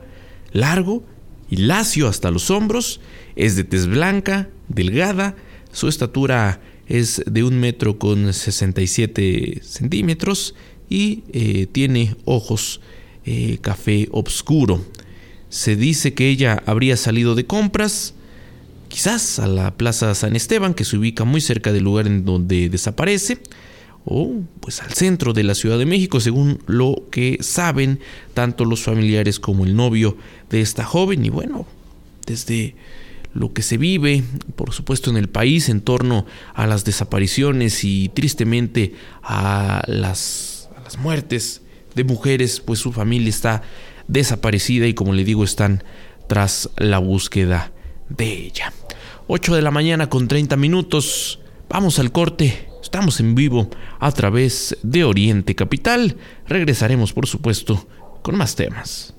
[0.52, 1.04] largo
[1.50, 3.02] y lacio hasta los hombros.
[3.36, 5.36] Es de tez blanca, delgada.
[5.72, 10.56] Su estatura es de un metro con 67 centímetros
[10.90, 12.82] y eh, tiene ojos
[13.24, 14.84] eh, café oscuro.
[15.52, 18.14] Se dice que ella habría salido de compras,
[18.88, 22.70] quizás a la Plaza San Esteban, que se ubica muy cerca del lugar en donde
[22.70, 23.40] desaparece,
[24.06, 28.00] o pues al centro de la Ciudad de México, según lo que saben
[28.34, 30.16] tanto los familiares como el novio
[30.50, 31.26] de esta joven.
[31.26, 31.68] Y bueno,
[32.26, 32.76] desde
[33.34, 34.24] lo que se vive,
[34.56, 40.82] por supuesto, en el país en torno a las desapariciones y tristemente a las, a
[40.82, 41.62] las muertes
[41.94, 43.64] de mujeres, pues su familia está
[44.12, 45.84] desaparecida y como le digo, están
[46.28, 47.72] tras la búsqueda
[48.10, 48.74] de ella.
[49.28, 51.40] 8 de la mañana con 30 minutos.
[51.70, 52.68] Vamos al corte.
[52.84, 53.70] Estamos en vivo
[54.00, 56.18] a través de Oriente Capital.
[56.48, 57.88] Regresaremos, por supuesto,
[58.22, 59.14] con más temas.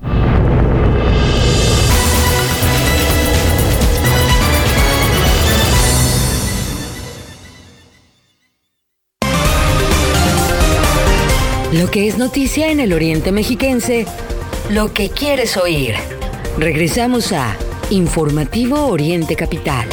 [11.73, 14.07] Lo que es noticia en el Oriente Mexiquense,
[14.71, 15.95] lo que quieres oír.
[16.59, 17.57] Regresamos a
[17.91, 19.89] Informativo Oriente Capital.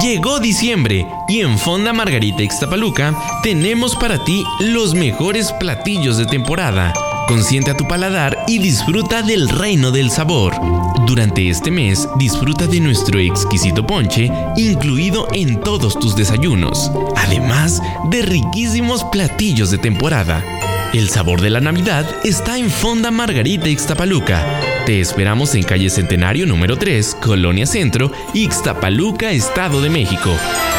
[0.00, 6.92] Llegó diciembre y en Fonda Margarita Ixtapaluca tenemos para ti los mejores platillos de temporada.
[7.26, 10.54] Consiente a tu paladar y disfruta del reino del sabor.
[11.06, 18.22] Durante este mes, disfruta de nuestro exquisito ponche, incluido en todos tus desayunos, además de
[18.22, 20.44] riquísimos platillos de temporada.
[20.92, 24.44] El sabor de la Navidad está en Fonda Margarita Ixtapaluca.
[24.84, 30.30] Te esperamos en calle Centenario número 3, Colonia Centro, Ixtapaluca, Estado de México.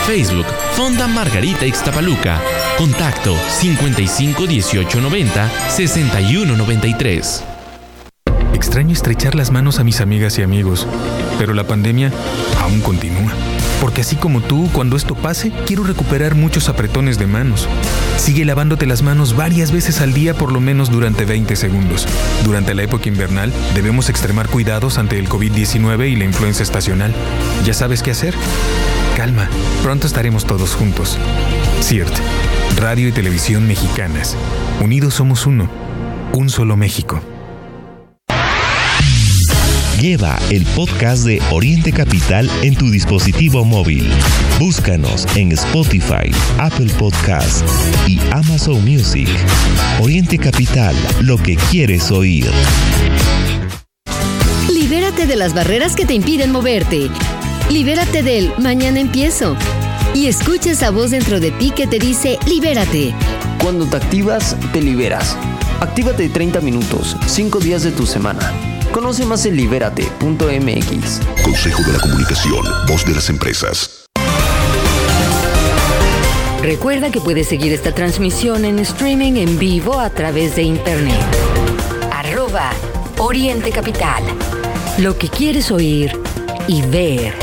[0.06, 2.40] Facebook, Fonda Margarita Ixtapaluca.
[2.78, 7.44] Contacto 55 18 90 61 93.
[8.54, 10.86] Extraño estrechar las manos a mis amigas y amigos,
[11.40, 12.12] pero la pandemia
[12.60, 13.32] aún continúa.
[13.80, 17.70] Porque así como tú, cuando esto pase, quiero recuperar muchos apretones de manos.
[18.18, 22.06] Sigue lavándote las manos varias veces al día por lo menos durante 20 segundos.
[22.44, 27.14] Durante la época invernal debemos extremar cuidados ante el COVID-19 y la influenza estacional.
[27.66, 28.36] ¿Ya sabes qué hacer?
[29.16, 29.50] Calma,
[29.82, 31.18] pronto estaremos todos juntos.
[31.82, 32.14] CIRT,
[32.78, 34.36] Radio y Televisión Mexicanas.
[34.82, 35.70] Unidos somos uno.
[36.34, 37.22] Un solo México.
[40.02, 44.12] Lleva el podcast de Oriente Capital en tu dispositivo móvil.
[44.60, 47.66] Búscanos en Spotify, Apple Podcast
[48.08, 49.30] y Amazon Music.
[50.02, 52.52] Oriente Capital, lo que quieres oír.
[54.72, 57.10] Libérate de las barreras que te impiden moverte.
[57.70, 59.56] Libérate del mañana empiezo.
[60.16, 63.14] Y escucha esa voz dentro de ti que te dice libérate.
[63.62, 65.36] Cuando te activas, te liberas.
[65.82, 68.54] Actívate 30 minutos, 5 días de tu semana.
[68.94, 71.20] Conoce más en libérate.mx.
[71.44, 74.06] Consejo de la Comunicación, voz de las empresas.
[76.62, 81.20] Recuerda que puedes seguir esta transmisión en streaming en vivo a través de internet.
[82.14, 82.72] Arroba
[83.18, 84.24] Oriente Capital.
[84.98, 86.18] Lo que quieres oír
[86.70, 87.34] y ver.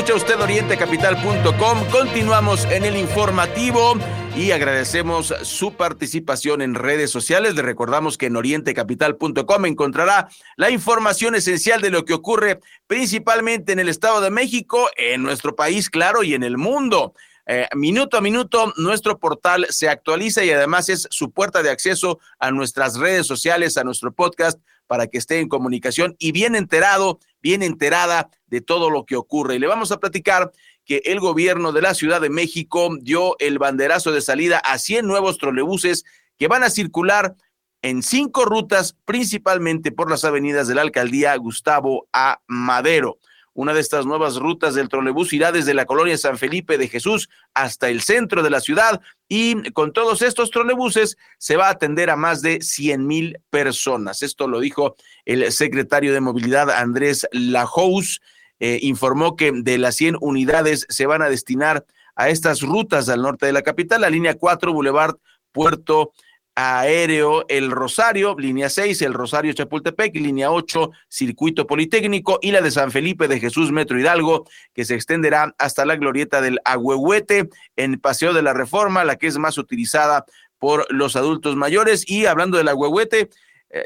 [0.00, 1.84] Escucha usted orientecapital.com.
[1.92, 3.98] Continuamos en el informativo
[4.34, 7.54] y agradecemos su participación en redes sociales.
[7.54, 13.78] Le recordamos que en orientecapital.com encontrará la información esencial de lo que ocurre principalmente en
[13.78, 17.12] el Estado de México, en nuestro país, claro, y en el mundo.
[17.44, 22.20] Eh, minuto a minuto, nuestro portal se actualiza y además es su puerta de acceso
[22.38, 27.20] a nuestras redes sociales, a nuestro podcast, para que esté en comunicación y bien enterado,
[27.42, 29.56] bien enterada de todo lo que ocurre.
[29.56, 30.50] Y le vamos a platicar
[30.84, 35.06] que el gobierno de la Ciudad de México dio el banderazo de salida a 100
[35.06, 36.04] nuevos trolebuses
[36.36, 37.36] que van a circular
[37.82, 42.40] en cinco rutas, principalmente por las avenidas de la alcaldía Gustavo A.
[42.48, 43.19] Madero.
[43.52, 47.28] Una de estas nuevas rutas del trolebús irá desde la colonia San Felipe de Jesús
[47.52, 52.10] hasta el centro de la ciudad y con todos estos trolebuses se va a atender
[52.10, 54.22] a más de 100 mil personas.
[54.22, 58.20] Esto lo dijo el secretario de Movilidad Andrés Lajous.
[58.60, 63.22] Eh, informó que de las 100 unidades se van a destinar a estas rutas al
[63.22, 65.16] norte de la capital, la línea 4, Boulevard
[65.52, 66.12] Puerto
[66.54, 72.70] Aéreo El Rosario, línea 6, El Rosario Chapultepec, línea 8, Circuito Politécnico y la de
[72.70, 77.98] San Felipe de Jesús Metro Hidalgo, que se extenderá hasta la glorieta del Agüehuete en
[77.98, 80.24] Paseo de la Reforma, la que es más utilizada
[80.58, 82.08] por los adultos mayores.
[82.08, 83.30] Y hablando del Agüehuete,
[83.70, 83.84] eh,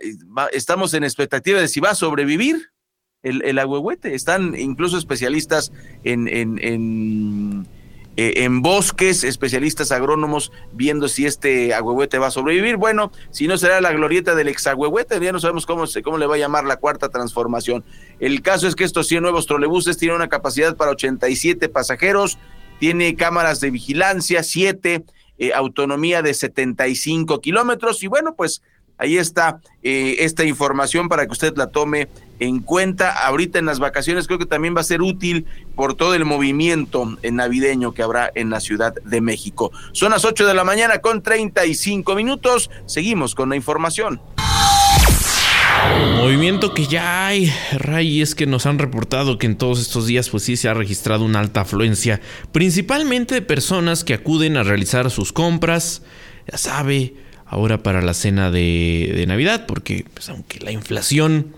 [0.52, 2.70] estamos en expectativa de si va a sobrevivir
[3.22, 4.14] el, el Agüehuete.
[4.14, 7.66] Están incluso especialistas en, en, en
[8.16, 12.76] eh, en bosques, especialistas agrónomos viendo si este agüehuete va a sobrevivir.
[12.76, 16.26] Bueno, si no será la glorieta del exagüehuete, ya no sabemos cómo, se, cómo le
[16.26, 17.84] va a llamar la cuarta transformación.
[18.20, 22.38] El caso es que estos 100 nuevos trolebuses tienen una capacidad para 87 pasajeros,
[22.78, 25.04] tiene cámaras de vigilancia, 7,
[25.38, 28.62] eh, autonomía de 75 kilómetros y bueno, pues
[28.96, 32.08] Ahí está eh, esta información para que usted la tome
[32.40, 33.10] en cuenta.
[33.10, 37.16] Ahorita en las vacaciones creo que también va a ser útil por todo el movimiento
[37.22, 39.72] navideño que habrá en la Ciudad de México.
[39.92, 42.70] Son las 8 de la mañana con 35 minutos.
[42.86, 44.20] Seguimos con la información.
[46.16, 50.30] Movimiento que ya hay, Ray, es que nos han reportado que en todos estos días
[50.30, 52.20] pues sí se ha registrado una alta afluencia,
[52.52, 56.02] principalmente de personas que acuden a realizar sus compras,
[56.50, 57.14] ya sabe,
[57.44, 61.54] ahora para la cena de, Navidad, porque pues, aunque la inflación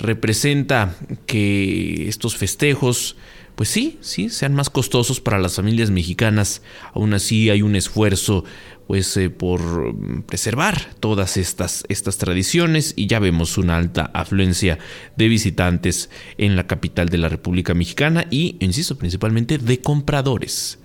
[0.00, 0.96] representa
[1.26, 3.16] que estos festejos,
[3.54, 8.44] pues sí, sí, sean más costosos para las familias mexicanas, aún así hay un esfuerzo
[8.86, 9.94] pues eh, por
[10.26, 14.80] preservar todas estas, estas tradiciones y ya vemos una alta afluencia
[15.16, 20.80] de visitantes en la capital de la República Mexicana y, insisto, principalmente de compradores.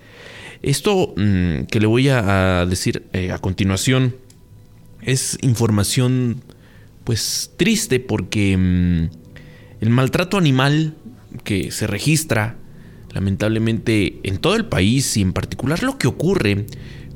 [0.61, 4.15] Esto mm, que le voy a, decir eh, a continuación
[5.01, 6.43] es información
[7.05, 9.09] pues triste porque mm,
[9.79, 10.95] el maltrato animal
[11.45, 12.57] que se registra
[13.13, 16.65] lamentablemente en todo el país y en particular lo que ocurre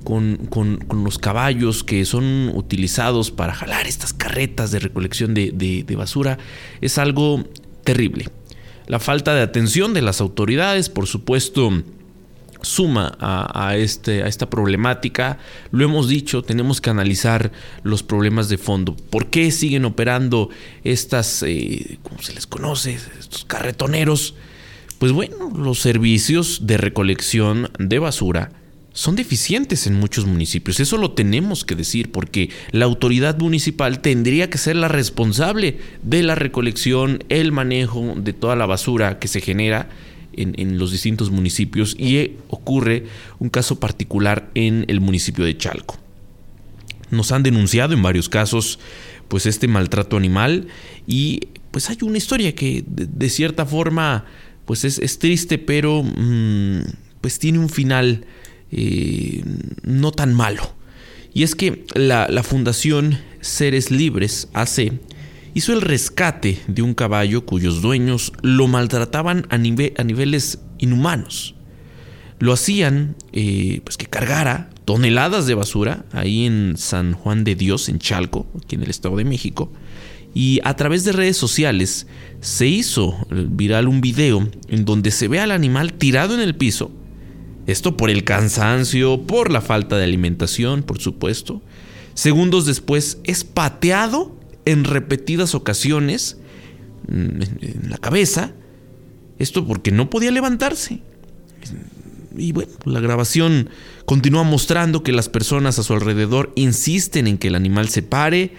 [0.06, 6.38] con, los caballos que son utilizados para jalar estas carretas de recolección de basura
[6.80, 7.44] es algo
[7.84, 8.28] terrible.
[8.90, 11.72] La falta de atención de las autoridades, por supuesto,
[12.62, 15.38] suma a, este, a esta problemática.
[15.72, 17.51] Lo hemos dicho, tenemos que analizar
[17.84, 18.95] los problemas de fondo.
[18.95, 20.49] ¿Por qué siguen operando
[20.84, 22.99] estas, eh, ¿cómo se les conoce?
[23.20, 24.36] Estos carretoneros.
[24.97, 28.51] Pues bueno, los servicios de recolección de basura
[28.91, 30.80] son deficientes en muchos municipios.
[30.82, 36.24] Eso lo tenemos que decir porque la autoridad municipal tendría que ser la responsable de
[36.24, 39.89] la recolección, el manejo de toda la basura que se genera
[40.34, 43.06] en, los distintos municipios y ocurre
[43.40, 45.98] un caso particular en el municipio de Chalco.
[47.12, 48.80] Nos han denunciado en varios casos
[49.28, 50.68] pues este maltrato animal
[51.08, 54.26] y pues hay una historia que de, cierta forma
[54.66, 56.82] pues es, triste pero mm,
[57.22, 58.26] pues tiene un final
[58.72, 59.44] eh,
[59.84, 60.76] no tan malo.
[61.34, 65.00] Y es que la, la Fundación Seres Libres hace
[65.60, 71.53] hizo el rescate de un caballo cuyos dueños lo maltrataban a, niveles inhumanos.
[72.39, 77.89] Lo hacían eh, pues que cargara toneladas de basura ahí en San Juan de Dios,
[77.89, 79.70] en Chalco, aquí en el Estado de México.
[80.34, 82.07] Y a través de redes sociales
[82.39, 86.89] se hizo viral un video en donde se ve al animal tirado en el piso.
[87.68, 91.62] Esto por el cansancio, por la falta de alimentación, por supuesto.
[92.14, 96.38] Segundos después es pateado en repetidas ocasiones
[97.07, 98.53] mm, en la cabeza.
[99.38, 101.01] Esto porque no podía levantarse.
[102.38, 103.70] Y bueno, la grabación
[104.05, 108.51] continúa mostrando que las personas a su alrededor insisten en que el animal se pare.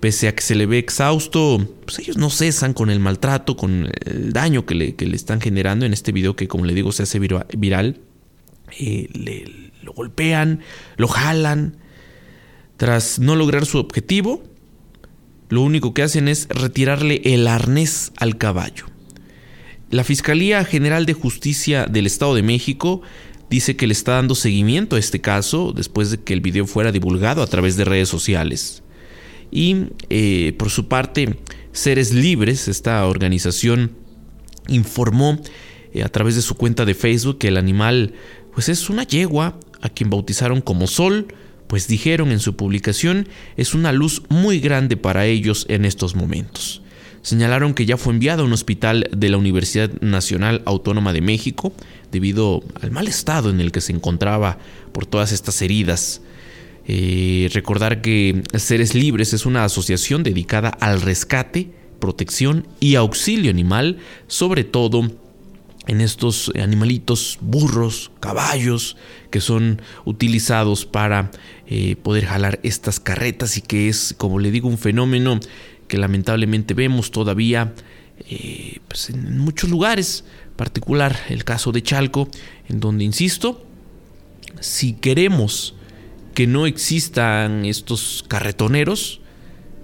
[0.00, 3.88] Pese a que se le ve exhausto, pues ellos no cesan con el maltrato, con
[4.04, 7.18] el daño que le, están generando en este video que, como le digo, se hace
[7.18, 8.00] viral.
[8.78, 10.60] Eh, le, lo golpean,
[10.96, 11.78] lo jalan.
[12.76, 14.42] Tras no lograr su objetivo,
[15.48, 18.86] lo único que hacen es retirarle el arnés al caballo.
[19.90, 23.02] La Fiscalía General de Justicia del Estado de México
[23.48, 26.90] dice que le está dando seguimiento a este caso después de que el video fuera
[26.90, 28.82] divulgado a través de redes sociales.
[29.50, 31.38] Y eh, por su parte,
[31.72, 33.92] Seres Libres, esta organización,
[34.68, 35.40] informó
[35.92, 38.14] eh, a través de su cuenta de Facebook que el animal
[38.52, 41.28] pues es una yegua a quien bautizaron como Sol,
[41.66, 46.82] pues dijeron en su publicación es una luz muy grande para ellos en estos momentos.
[47.22, 51.72] Señalaron que ya fue enviado a un hospital de la Universidad Nacional Autónoma de México
[52.12, 54.58] debido al mal estado en el que se encontraba
[54.92, 56.22] por todas estas heridas.
[56.86, 63.98] Eh, recordar que Seres Libres es una asociación dedicada al rescate, protección y auxilio animal,
[64.28, 65.10] sobre todo
[65.86, 68.96] en estos animalitos, burros, caballos,
[69.30, 71.30] que son utilizados para
[71.66, 75.38] eh, poder jalar estas carretas y que es, como le digo, un fenómeno
[75.88, 77.72] que lamentablemente vemos todavía
[78.28, 80.24] eh, pues, en muchos lugares,
[80.56, 82.28] particular el caso de Chalco,
[82.68, 83.64] en donde, insisto,
[84.60, 85.74] si queremos
[86.34, 89.20] que no existan estos carretoneros,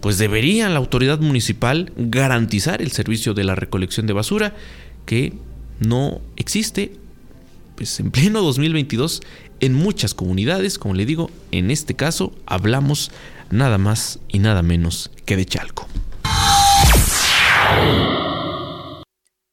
[0.01, 4.55] pues debería la autoridad municipal garantizar el servicio de la recolección de basura
[5.07, 5.35] que
[5.81, 6.93] no existe
[7.77, 9.23] pues en pleno 2022
[9.61, 13.11] en muchas comunidades, como le digo, en este caso hablamos
[13.51, 15.89] nada más y nada menos que de Chalco.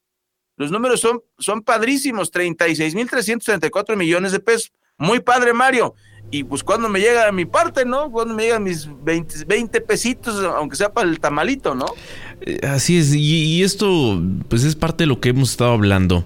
[0.56, 4.72] Los números son, son padrísimos, 36.334 millones de pesos.
[4.98, 5.94] Muy padre, Mario.
[6.30, 8.10] Y pues cuando me llega a mi parte, ¿no?
[8.10, 11.86] Cuando me llegan mis 20, pesitos, aunque sea para el tamalito, ¿no?
[12.40, 16.24] Eh, así es, y, esto pues es parte de lo que hemos estado hablando.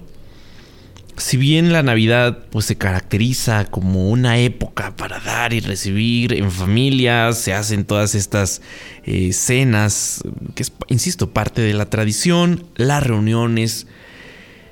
[1.17, 6.51] Si bien la Navidad pues se caracteriza como una época para dar y recibir en
[6.51, 8.61] familia, se hacen todas estas
[9.03, 10.23] eh, cenas,
[10.55, 13.87] que es, insisto, parte de la tradición, las reuniones,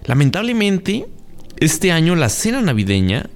[0.07, 1.07] Lamentablemente,
[1.57, 3.29] este año la cena navideña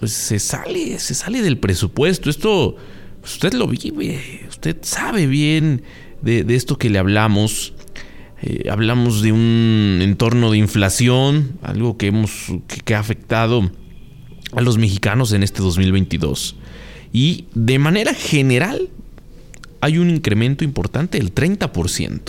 [0.00, 2.30] pues se sale, se sale del presupuesto.
[2.30, 2.76] Esto
[3.20, 5.82] pues, usted lo vive, usted sabe bien
[6.22, 7.74] de, esto que le hablamos.
[8.42, 12.46] Eh, hablamos de un entorno de inflación, algo que hemos
[12.84, 13.70] que, ha afectado
[14.52, 16.56] a los mexicanos en este 2022.
[17.12, 18.88] Y de manera general
[19.82, 22.20] hay un incremento importante del 30%.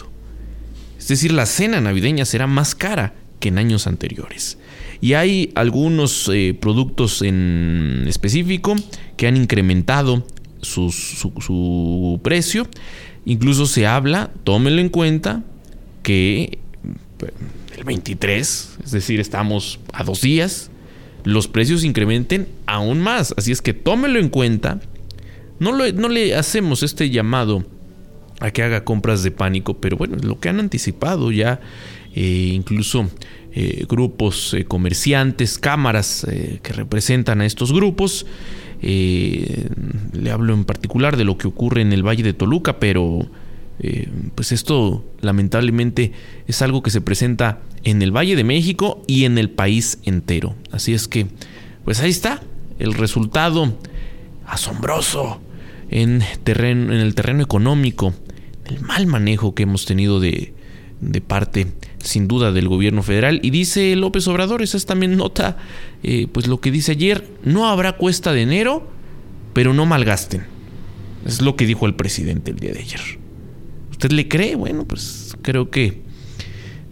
[0.99, 4.57] Es decir, la cena navideña será más cara que en años anteriores.
[5.01, 8.75] Y hay algunos eh, productos en específico
[9.17, 10.25] que han incrementado
[10.61, 12.67] su, precio.
[13.25, 15.43] Incluso se habla, tómenlo en cuenta,
[16.03, 16.59] que
[17.23, 17.31] eh,
[17.77, 20.69] el 23, es decir, estamos a dos días,
[21.23, 23.33] los precios incrementen aún más.
[23.37, 24.79] Así es que tómenlo en cuenta.
[25.59, 27.65] No, no le hacemos este llamado
[28.39, 31.59] a que haga compras de pánico, pero bueno, lo que han anticipado ya
[32.13, 33.09] eh, incluso
[33.53, 36.25] eh, grupos eh, comerciantes, cámaras
[36.61, 38.25] que representan a estos grupos.
[38.81, 43.29] le hablo en particular de lo que ocurre en el Valle de Toluca, pero
[44.35, 46.11] pues esto lamentablemente
[46.47, 50.55] es algo que se presenta en el Valle de México y en el país entero.
[50.71, 51.27] Así es que,
[51.83, 52.43] pues ahí está
[52.77, 53.75] el resultado
[54.45, 55.41] asombroso
[55.89, 58.13] en, terreno, en el terreno económico,
[58.65, 60.53] el mal manejo que hemos tenido de,
[61.01, 61.67] de parte
[61.99, 65.57] sin duda del gobierno federal y dice López Obrador, esa es también nota,
[66.03, 68.87] eh, pues lo que dice ayer, no habrá cuesta de enero,
[69.53, 70.45] pero no malgasten.
[71.25, 73.01] Es lo que dijo el presidente el día de ayer.
[73.91, 74.55] ¿Usted le cree?
[74.55, 76.01] Bueno, pues creo que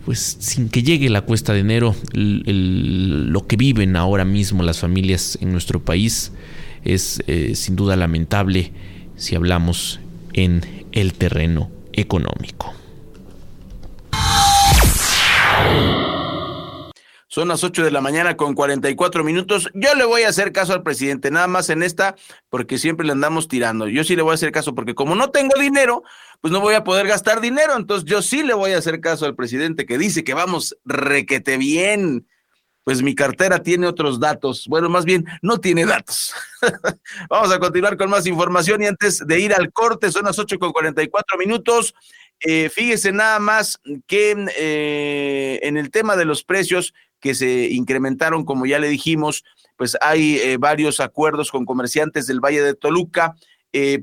[0.05, 5.37] pues sin que llegue la cuesta de enero, lo que viven ahora mismo las familias
[5.41, 6.31] en nuestro país
[6.83, 8.71] es eh, sin duda lamentable
[9.17, 9.99] si hablamos
[10.33, 10.61] en
[10.93, 12.73] el terreno económico.
[17.39, 19.71] Son las 8 de la mañana con 44 minutos.
[19.73, 22.17] Yo le voy a hacer caso al presidente, nada más en esta,
[22.49, 23.87] porque siempre le andamos tirando.
[23.87, 26.03] Yo sí le voy a hacer caso, porque como no tengo dinero,
[26.41, 27.77] pues no voy a poder gastar dinero.
[27.77, 31.55] Entonces yo sí le voy a hacer caso al presidente que dice que vamos requete
[31.55, 32.27] bien.
[32.83, 34.65] pues mi cartera tiene otros datos.
[34.67, 36.33] Bueno, más bien, no tiene datos.
[37.29, 40.59] Vamos a continuar con más información y antes de ir al corte, son las 8
[40.59, 41.93] con 44 minutos.
[42.41, 48.45] Eh, fíjese nada más que eh, en el tema de los precios que se incrementaron,
[48.45, 49.43] como ya le dijimos,
[49.77, 53.35] pues hay eh, varios acuerdos con comerciantes del Valle de Toluca.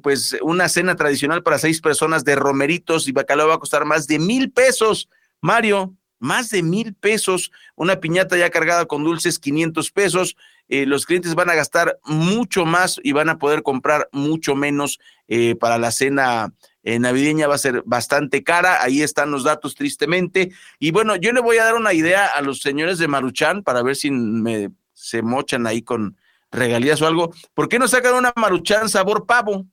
[0.02, 4.06] pues una cena tradicional para seis personas de romeritos y bacalao va a costar más
[4.06, 5.08] de mil pesos.
[5.40, 10.36] Mario, más de mil pesos, una piñata ya cargada con dulces, 500 pesos.
[10.68, 14.98] Eh, los clientes van a gastar mucho más y van a poder comprar mucho menos
[15.28, 16.52] eh, para la cena
[16.86, 18.80] eh, navideña, va a ser bastante cara.
[18.80, 20.52] Ahí están los datos, tristemente.
[20.78, 23.82] Y bueno, yo le voy a dar una idea a los señores de Maruchan para
[23.82, 26.16] ver si me, se mochan ahí con
[26.52, 27.34] regalías o algo.
[27.54, 29.66] ¿Por qué no sacan una Maruchan sabor pavo?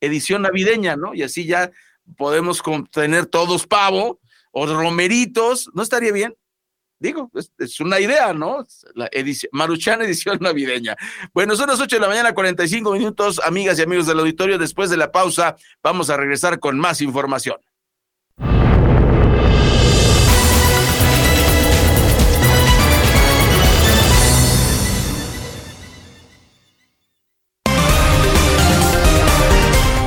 [0.00, 1.14] Edición navideña, ¿no?
[1.14, 1.72] Y así ya
[2.16, 4.20] podemos tener todos pavo
[4.52, 6.36] o romeritos, ¿no estaría bien?
[7.02, 8.64] Digo, es, una idea, ¿no?
[8.94, 10.96] La edición, Maruchan edición navideña.
[11.34, 14.56] Bueno, son las 8 de la mañana, 45 minutos, amigas y amigos del auditorio.
[14.56, 17.56] Después de la pausa, vamos a regresar con más información.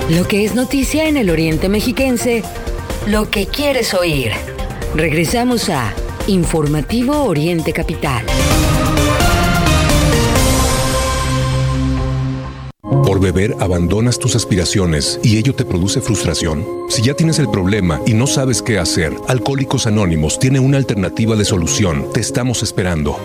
[0.10, 2.44] Lo que es noticia en el Oriente Mexiquense
[3.08, 4.32] lo que quieres oír.
[4.96, 5.94] Regresamos a
[6.28, 8.26] Informativo Oriente Capital.
[12.82, 16.66] Por beber abandonas tus aspiraciones y ello te produce frustración.
[16.90, 21.36] Si ya tienes el problema y no sabes qué hacer, Alcohólicos Anónimos tiene una alternativa
[21.36, 22.08] de solución.
[22.12, 23.20] Te estamos esperando.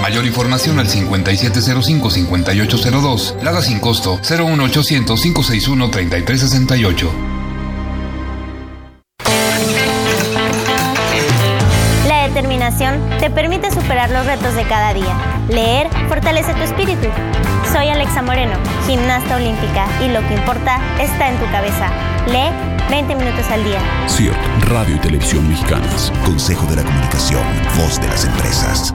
[0.00, 3.42] Mayor información al 5705-5802.
[3.42, 5.20] Lada sin costo 01800
[12.42, 13.20] 561 3368.
[13.20, 15.16] te permite superar los retos de cada día.
[15.48, 17.08] Leer fortalece tu espíritu.
[17.72, 18.56] Soy Alexa Moreno,
[18.86, 21.90] gimnasta olímpica, y lo que importa está en tu cabeza.
[22.26, 22.50] Lee
[22.90, 23.80] 20 minutos al día.
[24.08, 24.36] CIRT,
[24.68, 26.12] Radio y Televisión Mexicanas.
[26.24, 27.42] Consejo de la Comunicación,
[27.76, 28.94] voz de las empresas.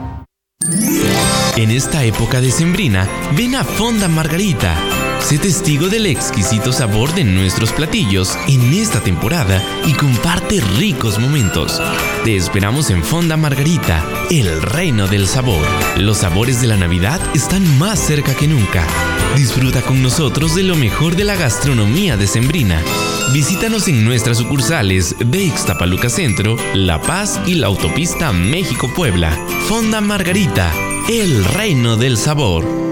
[1.56, 4.74] En esta época decembrina, ven a Fonda Margarita
[5.22, 11.80] Sé testigo del exquisito sabor de nuestros platillos en esta temporada y comparte ricos momentos.
[12.24, 15.64] Te esperamos en Fonda Margarita, el reino del sabor.
[15.96, 18.84] Los sabores de la Navidad están más cerca que nunca.
[19.36, 22.82] Disfruta con nosotros de lo mejor de la gastronomía decembrina.
[23.32, 29.30] Visítanos en nuestras sucursales de Ixtapaluca Centro, La Paz y la autopista México-Puebla.
[29.68, 30.70] Fonda Margarita,
[31.08, 32.91] el reino del sabor.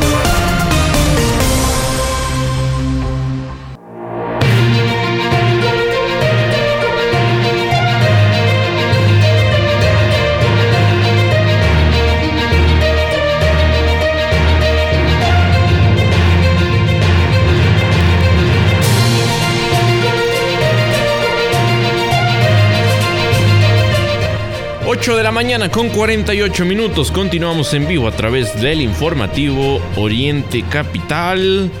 [25.01, 27.09] 8 de la mañana con 48 minutos.
[27.09, 31.71] Continuamos en vivo a través del informativo Oriente Capital.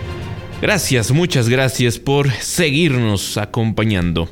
[0.59, 4.27] Gracias, muchas gracias por seguirnos acompañando.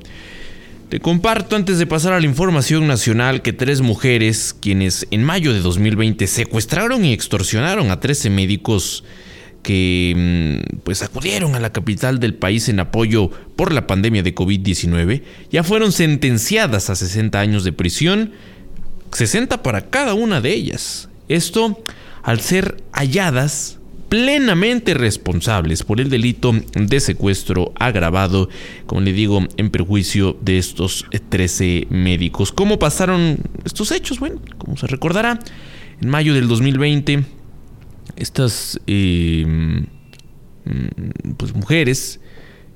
[0.89, 5.53] Te comparto antes de pasar a la información nacional que tres mujeres, quienes en mayo
[5.53, 9.03] de 2020 secuestraron y extorsionaron a 13 médicos
[9.61, 14.33] que mm, pues acudieron a la capital del país en apoyo por la pandemia de
[14.33, 15.21] COVID-19,
[15.51, 18.31] ya fueron sentenciadas a 60 años de prisión
[19.11, 21.09] 60 para cada una de ellas.
[21.27, 21.83] Esto
[22.23, 23.79] al ser halladas
[24.09, 28.49] plenamente responsables por el delito de secuestro agravado,
[28.87, 32.51] como le digo, en perjuicio de estos 13 médicos.
[32.51, 34.19] ¿Cómo pasaron estos hechos?
[34.19, 35.39] Bueno, como se recordará,
[36.01, 37.23] en mayo del 2020,
[38.15, 39.85] estas em,
[41.37, 42.19] pues, mujeres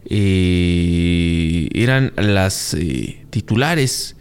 [0.06, 4.16] eh, eran las eh, titulares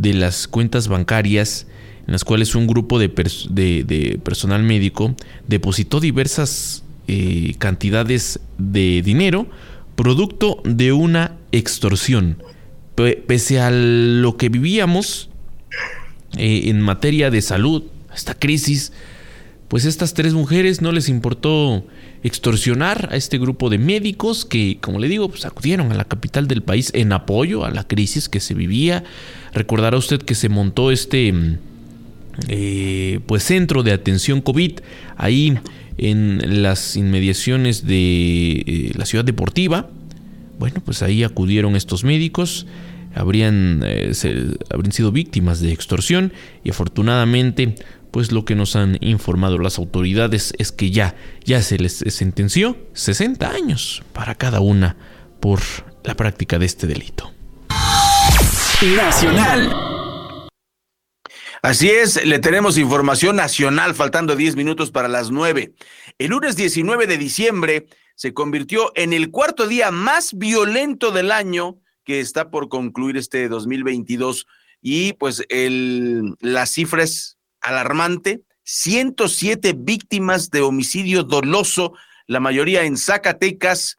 [0.00, 1.66] de las cuentas bancarias
[2.06, 3.08] en las cuales un grupo de,
[4.24, 5.14] personal médico
[5.46, 9.46] depositó diversas eh, cantidades de dinero
[9.94, 12.42] producto de una extorsión.
[12.94, 15.28] pese a lo que vivíamos
[16.36, 17.84] eh, en materia de salud,
[18.14, 18.92] esta crisis,
[19.70, 21.86] pues estas tres mujeres no les importó
[22.24, 26.48] extorsionar a este grupo de médicos que, como le digo, pues acudieron a la capital
[26.48, 29.04] del país en apoyo a la crisis que se vivía.
[29.54, 31.32] Recordará usted que se montó este
[32.48, 34.80] eh, pues centro de atención COVID
[35.16, 35.56] ahí
[35.98, 39.88] en las inmediaciones de eh, la ciudad deportiva.
[40.58, 42.66] Bueno, pues ahí acudieron estos médicos,
[43.14, 44.12] habrían, eh,
[44.68, 46.32] habrían sido víctimas de extorsión
[46.64, 47.76] y afortunadamente
[48.10, 52.76] pues lo que nos han informado las autoridades es que ya, ya se les sentenció
[52.94, 54.96] 60 años para cada una
[55.40, 55.60] por
[56.04, 57.32] la práctica de este delito.
[58.96, 59.70] Nacional.
[61.62, 65.74] Así es, le tenemos información nacional faltando 10 minutos para las 9.
[66.18, 71.78] El lunes 19 de diciembre se convirtió en el cuarto día más violento del año
[72.04, 74.46] que está por concluir este 2022
[74.80, 81.94] y pues el, la cifra es alarmante, 107 víctimas de homicidio doloso,
[82.26, 83.98] la mayoría en Zacatecas,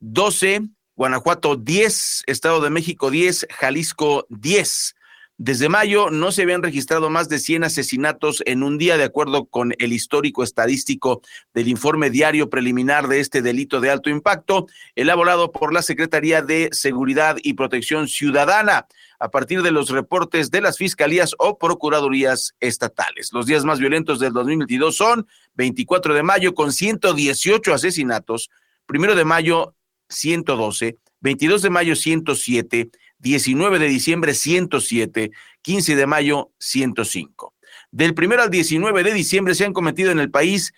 [0.00, 0.62] 12,
[0.94, 4.94] Guanajuato 10, Estado de México 10, Jalisco 10.
[5.38, 9.44] Desde mayo no se habían registrado más de 100 asesinatos en un día, de acuerdo
[9.44, 11.20] con el histórico estadístico
[11.52, 16.70] del informe diario preliminar de este delito de alto impacto, elaborado por la Secretaría de
[16.72, 18.86] Seguridad y Protección Ciudadana
[19.18, 23.30] a partir de los reportes de las fiscalías o procuradurías estatales.
[23.32, 28.50] Los días más violentos del 2022 son 24 de mayo con 118 asesinatos,
[28.86, 29.74] primero de mayo
[30.08, 35.30] 112, 22 de mayo 107, 19 de diciembre 107,
[35.62, 37.54] 15 de mayo 105.
[37.90, 40.72] Del primero al 19 de diciembre se han cometido en el país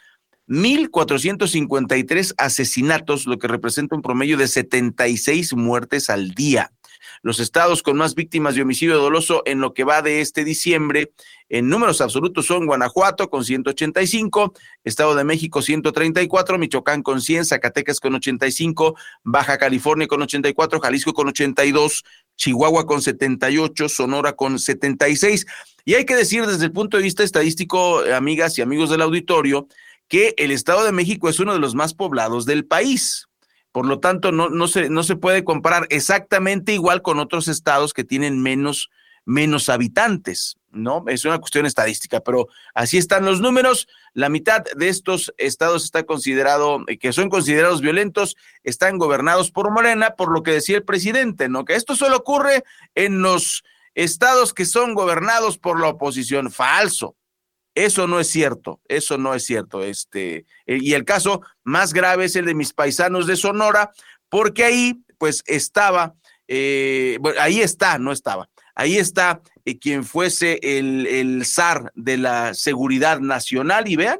[0.48, 6.72] 1.453 asesinatos, lo que representa un promedio de 76 muertes al día.
[7.22, 11.12] Los estados con más víctimas de homicidio doloso en lo que va de este diciembre,
[11.50, 14.52] en números absolutos son Guanajuato con 185,
[14.84, 21.14] Estado de México 134, Michoacán con 100, Zacatecas con 85, Baja California con 84, Jalisco
[21.14, 22.04] con 82,
[22.36, 25.46] Chihuahua con 78, Sonora con 76.
[25.84, 29.68] Y hay que decir desde el punto de vista estadístico, amigas y amigos del auditorio,
[30.08, 33.27] que el Estado de México es uno de los más poblados del país.
[33.78, 37.94] Por lo tanto, no, no, se, no se puede comparar exactamente igual con otros estados
[37.94, 38.90] que tienen menos,
[39.24, 41.04] menos habitantes, ¿no?
[41.06, 43.86] Es una cuestión estadística, pero así están los números.
[44.14, 49.70] La mitad de estos estados está considerado, eh, que son considerados violentos, están gobernados por
[49.70, 51.64] Morena, por lo que decía el presidente, ¿no?
[51.64, 52.64] Que esto solo ocurre
[52.96, 53.62] en los
[53.94, 56.50] estados que son gobernados por la oposición.
[56.50, 57.14] Falso.
[57.78, 59.84] Eso no es cierto, eso no es cierto.
[59.84, 63.92] Este, eh, y el caso más grave es el de mis paisanos de Sonora,
[64.28, 66.16] porque ahí, pues, estaba,
[66.48, 72.52] eh, ahí está, no estaba, ahí está eh, quien fuese el, el zar de la
[72.52, 74.18] seguridad nacional, y vean,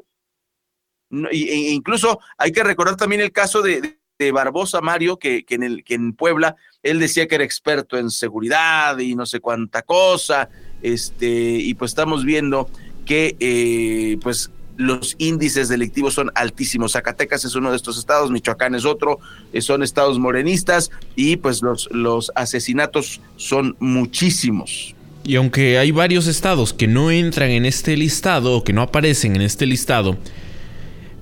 [1.32, 5.64] e incluso hay que recordar también el caso de, de Barbosa Mario, que, que, en
[5.64, 6.54] el, que en Puebla
[6.84, 10.48] él decía que era experto en seguridad y no sé cuánta cosa,
[10.80, 12.70] este, y pues estamos viendo
[13.08, 16.92] que eh, pues los índices delictivos son altísimos.
[16.92, 19.18] Zacatecas es uno de estos estados, Michoacán es otro,
[19.52, 24.94] eh, son estados morenistas y pues los, los asesinatos son muchísimos.
[25.24, 29.34] Y aunque hay varios estados que no entran en este listado o que no aparecen
[29.36, 30.16] en este listado,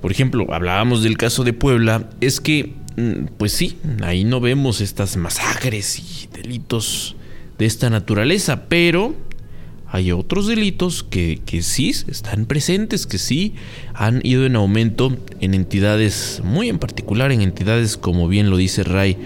[0.01, 4.81] por ejemplo, hablábamos del caso de Puebla, es que, mm, pues sí, ahí no vemos
[4.81, 7.15] estas masacres y delitos
[7.57, 9.15] de esta naturaleza, pero
[9.89, 13.53] hay otros delitos que, que, sí están presentes, que sí
[13.93, 18.83] han ido en aumento en entidades, muy en particular en entidades como bien lo dice
[18.83, 19.17] Ray,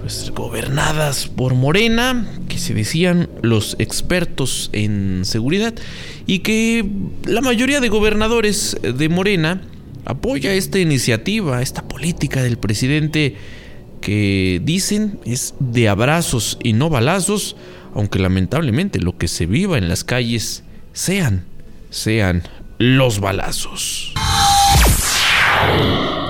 [0.00, 5.74] pues gobernadas por Morena, que se decían los expertos en seguridad,
[6.26, 6.84] y que
[7.24, 9.62] la mayoría de gobernadores de Morena
[10.04, 13.36] apoya esta iniciativa, esta política del presidente
[14.00, 17.56] que dicen es de abrazos y no balazos
[17.96, 21.46] aunque lamentablemente lo que se viva en las calles sean,
[21.88, 22.42] sean
[22.78, 24.12] los balazos.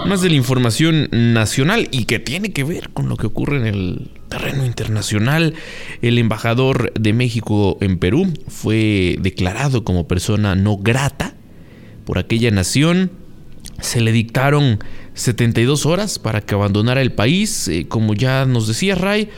[0.07, 3.67] Más de la información nacional y que tiene que ver con lo que ocurre en
[3.67, 5.55] el terreno internacional,
[6.03, 11.35] el embajador de México en Perú fue declarado como persona no grata
[12.05, 13.11] por aquella nación.
[13.81, 14.79] Se le dictaron
[15.15, 17.67] 72 horas para que abandonara el país.
[17.67, 19.31] Eh, como ya nos decía Ray,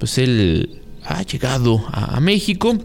[0.00, 2.76] pues él ha llegado a, México.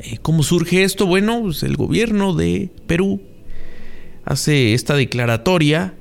[0.00, 1.06] Eh, ¿Cómo surge esto?
[1.06, 3.20] Bueno, pues el gobierno de Perú
[4.24, 5.94] hace esta declaratoria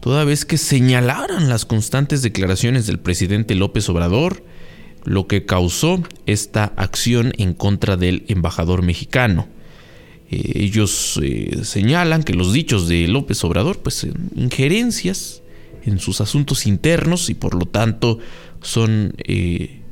[0.00, 4.42] toda vez que señalaran las constantes declaraciones del presidente López Obrador,
[5.04, 9.48] lo que causó esta acción en contra del embajador mexicano.
[10.30, 15.42] Eh, ellos eh, señalan que los dichos de López Obrador, pues injerencias
[15.84, 18.18] en sus asuntos internos y por lo tanto
[18.62, 19.14] son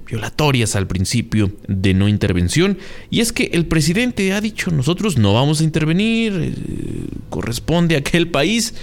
[0.07, 2.79] violatorias al principio de no intervención.
[3.11, 6.55] Y es que el presidente ha dicho, nosotros no vamos a intervenir, eh,
[7.31, 8.75] corresponde a aquel país,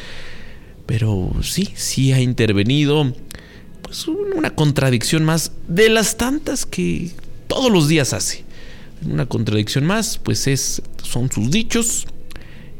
[0.86, 3.13] pero sí, sí ha intervenido.
[3.82, 7.11] Pues una contradicción más de las tantas que
[7.47, 8.43] todos los días hace.
[9.05, 12.07] Una contradicción más, pues es, son sus dichos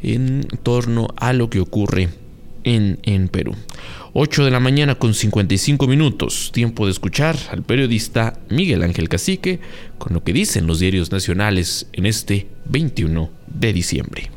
[0.04, 2.10] en torno a lo que ocurre
[2.64, 3.56] en, en Perú.
[4.14, 6.52] 8 de la mañana con 55 minutos.
[6.54, 9.62] Tiempo de escuchar al periodista Miguel Ángel Cacique
[9.98, 14.30] con lo que dicen los diarios nacionales en este 21 de diciembre.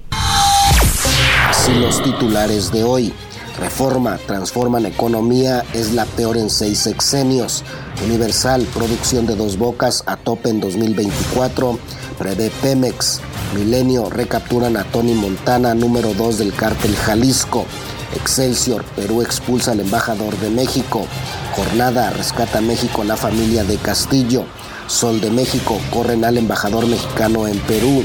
[1.49, 3.13] Así los titulares de hoy.
[3.59, 7.65] Reforma, transforman economía, es la peor en seis sexenios.
[8.05, 11.79] Universal, producción de dos bocas a tope en 2024.
[12.19, 13.21] Prevé Pemex.
[13.57, 17.67] Milenio, recapturan a Tony Montana, número 2 del cártel Jalisco.
[18.15, 21.07] Excelsior, Perú expulsa al embajador de México.
[21.55, 24.45] Jornada, rescata a México la familia de Castillo.
[24.87, 28.05] Sol de México, corren al embajador mexicano en Perú.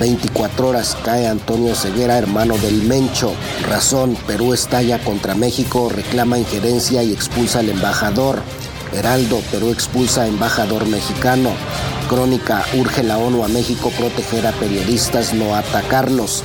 [0.00, 3.32] 24 horas cae Antonio Ceguera, hermano del Mencho.
[3.68, 8.40] Razón, Perú estalla contra México, reclama injerencia y expulsa al embajador.
[8.92, 11.50] Heraldo, Perú expulsa embajador mexicano.
[12.08, 16.42] Crónica, urge la ONU a México proteger a periodistas, no atacarlos.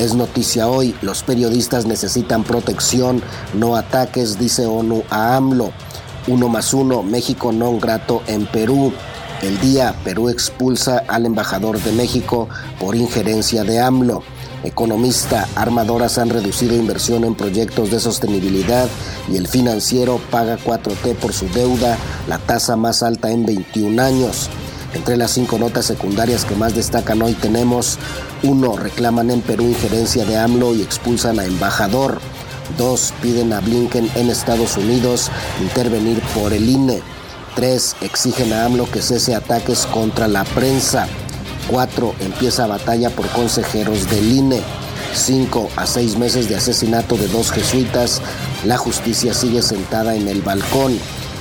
[0.00, 3.22] Es noticia hoy, los periodistas necesitan protección,
[3.52, 5.72] no ataques, dice ONU a AMLO.
[6.26, 8.94] Uno más uno, México no grato en Perú.
[9.42, 12.48] El día, Perú expulsa al embajador de México
[12.80, 14.22] por injerencia de AMLO.
[14.64, 18.88] Economista, armadoras han reducido inversión en proyectos de sostenibilidad
[19.30, 24.48] y el financiero paga 4T por su deuda, la tasa más alta en 21 años.
[24.92, 27.98] Entre las cinco notas secundarias que más destacan hoy tenemos
[28.42, 28.76] 1.
[28.76, 32.20] Reclaman en Perú injerencia de AMLO y expulsan a embajador.
[32.76, 33.14] 2.
[33.22, 35.30] Piden a Blinken en Estados Unidos
[35.60, 37.02] intervenir por el INE.
[37.54, 37.96] 3.
[38.00, 41.06] Exigen a AMLO que cese ataques contra la prensa.
[41.68, 42.14] 4.
[42.20, 44.60] Empieza batalla por consejeros del INE.
[45.14, 48.22] 5 a 6 meses de asesinato de dos jesuitas,
[48.64, 50.98] la justicia sigue sentada en el balcón.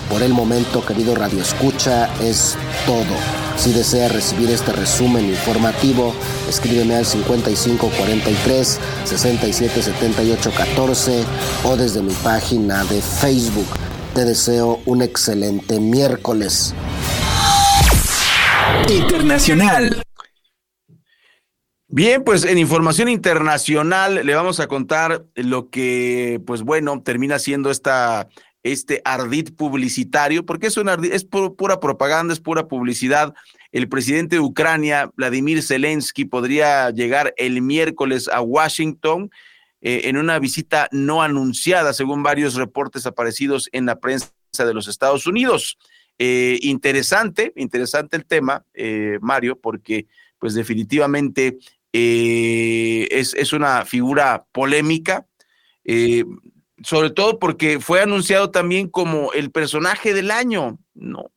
[0.09, 2.55] Por el momento, querido Radio Escucha, es
[2.87, 3.38] todo.
[3.59, 6.15] Si desea recibir este resumen informativo,
[6.47, 11.25] escríbeme al 5543 677814
[11.65, 13.67] o desde mi página de Facebook.
[14.15, 16.73] Te deseo un excelente miércoles.
[18.87, 20.03] Internacional.
[21.89, 27.71] Bien, pues en información internacional le vamos a contar lo que, pues bueno, termina siendo
[27.71, 28.29] esta
[28.63, 30.77] este ardid publicitario, porque es,
[31.11, 33.33] es pura propaganda, es pura publicidad.
[33.71, 39.31] El presidente de Ucrania, Vladimir Zelensky, podría llegar el miércoles a Washington
[39.81, 44.87] eh, en una visita no anunciada, según varios reportes aparecidos en la prensa de los
[44.87, 45.77] Estados Unidos.
[46.17, 50.07] Eh, interesante, interesante el tema, eh, Mario, porque
[50.37, 51.57] pues definitivamente
[51.91, 55.25] es, es, una figura polémica
[56.83, 61.31] sobre todo porque fue anunciado también como el personaje del año, ¿no?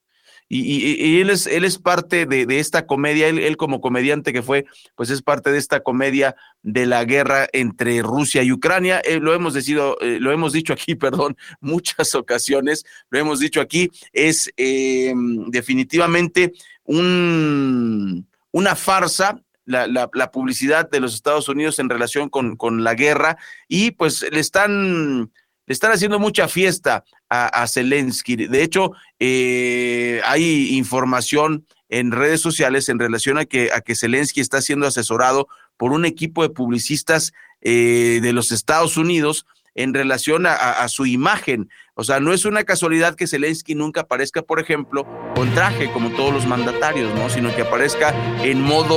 [0.54, 4.66] Y, él, es, él es parte de, esta comedia, él, como comediante que fue,
[4.96, 9.00] pues es parte de esta comedia de la guerra entre Rusia y Ucrania.
[9.06, 13.62] Eh, lo hemos decido, eh, lo hemos dicho aquí, perdón, muchas ocasiones, lo hemos dicho
[13.62, 15.14] aquí, es eh,
[15.46, 16.52] definitivamente
[16.84, 19.40] un, una farsa
[19.72, 24.24] la, la, publicidad de los Estados Unidos en relación con, con la guerra y pues
[24.30, 25.32] le están,
[25.66, 28.36] le están haciendo mucha fiesta a, Zelensky.
[28.36, 34.40] De hecho, eh, hay información en redes sociales en relación a que, a que Zelensky
[34.40, 40.46] está siendo asesorado por un equipo de publicistas eh, de los Estados Unidos en relación
[40.46, 41.70] a, su imagen.
[41.94, 46.10] O sea, no es una casualidad que Zelensky nunca aparezca, por ejemplo, con traje como
[46.10, 47.28] todos los mandatarios, ¿no?
[47.28, 48.96] Sino que aparezca en modo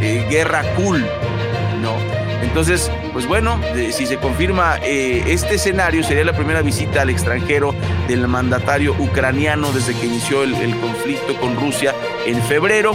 [0.00, 1.00] eh, guerra cool,
[1.82, 1.96] ¿no?
[2.42, 3.60] Entonces, pues bueno,
[3.92, 7.74] si se confirma eh, este escenario, sería la primera visita al extranjero
[8.06, 11.94] del mandatario ucraniano desde que inició el, conflicto con Rusia
[12.26, 12.92] en febrero.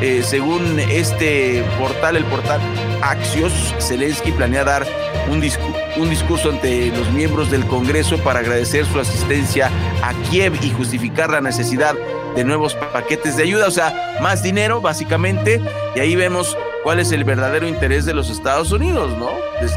[0.00, 2.60] Eh, según este portal, el portal
[3.02, 4.86] Axios, Zelensky planea dar
[5.28, 9.70] un, discurso ante los miembros del Congreso para agradecer su asistencia
[10.02, 11.94] a Kiev y justificar la necesidad
[12.34, 15.60] de nuevos paquetes de ayuda, o sea, más dinero básicamente,
[15.96, 19.30] y ahí vemos cuál es el verdadero interés de los Estados Unidos, ¿no?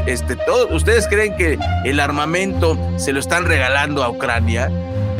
[0.06, 4.70] Este, todo, ¿Ustedes creen que el armamento se lo están regalando a Ucrania?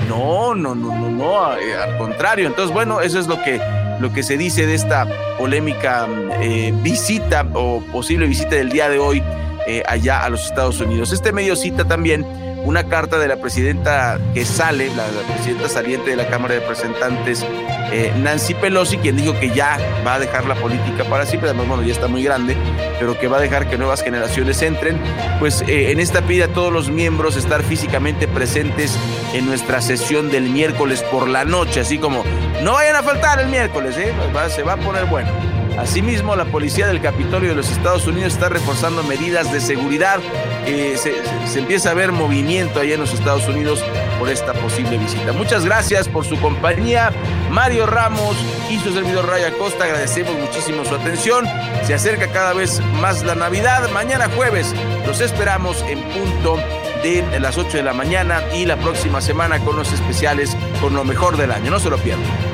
[0.08, 2.46] No, no, no, no, no, eh, al contrario.
[2.46, 3.60] Entonces, bueno, eso es lo que,
[4.00, 5.06] lo que se dice de esta
[5.38, 6.06] polémica
[6.40, 9.22] eh, visita o posible visita del día de hoy
[9.66, 11.12] eh, allá a los Estados Unidos.
[11.12, 12.26] Este medio cita también
[12.64, 15.04] una carta de la presidenta que sale, la,
[15.34, 17.44] presidenta saliente de la Cámara de Representantes,
[17.92, 21.68] eh, Nancy Pelosi, quien dijo que ya va a dejar la política para siempre, además,
[21.68, 22.56] bueno, ya está muy grande,
[22.98, 24.98] pero que va a dejar que nuevas generaciones entren,
[25.38, 28.98] pues eh, en esta pide a todos los miembros estar físicamente presentes
[29.34, 32.24] en nuestra sesión del miércoles por la noche, así como
[32.62, 34.12] no vayan a faltar el miércoles, ¿eh?
[34.48, 35.53] se va a poner bueno.
[35.78, 40.20] Asimismo, la policía del Capitolio de los Estados Unidos está reforzando medidas de seguridad.
[40.66, 43.84] Eh, se, empieza a ver movimiento ahí en los Estados Unidos
[44.18, 45.32] por esta posible visita.
[45.32, 47.12] Muchas gracias por su compañía.
[47.50, 48.36] Mario Ramos
[48.70, 51.46] y su servidor Raya Costa, agradecemos muchísimo su atención.
[51.84, 53.90] Se acerca cada vez más la Navidad.
[53.90, 54.72] Mañana jueves
[55.06, 56.56] los esperamos en punto
[57.02, 61.04] de las 8 de la mañana y la próxima semana con los especiales con lo
[61.04, 61.70] mejor del año.
[61.70, 62.53] No se lo pierdan.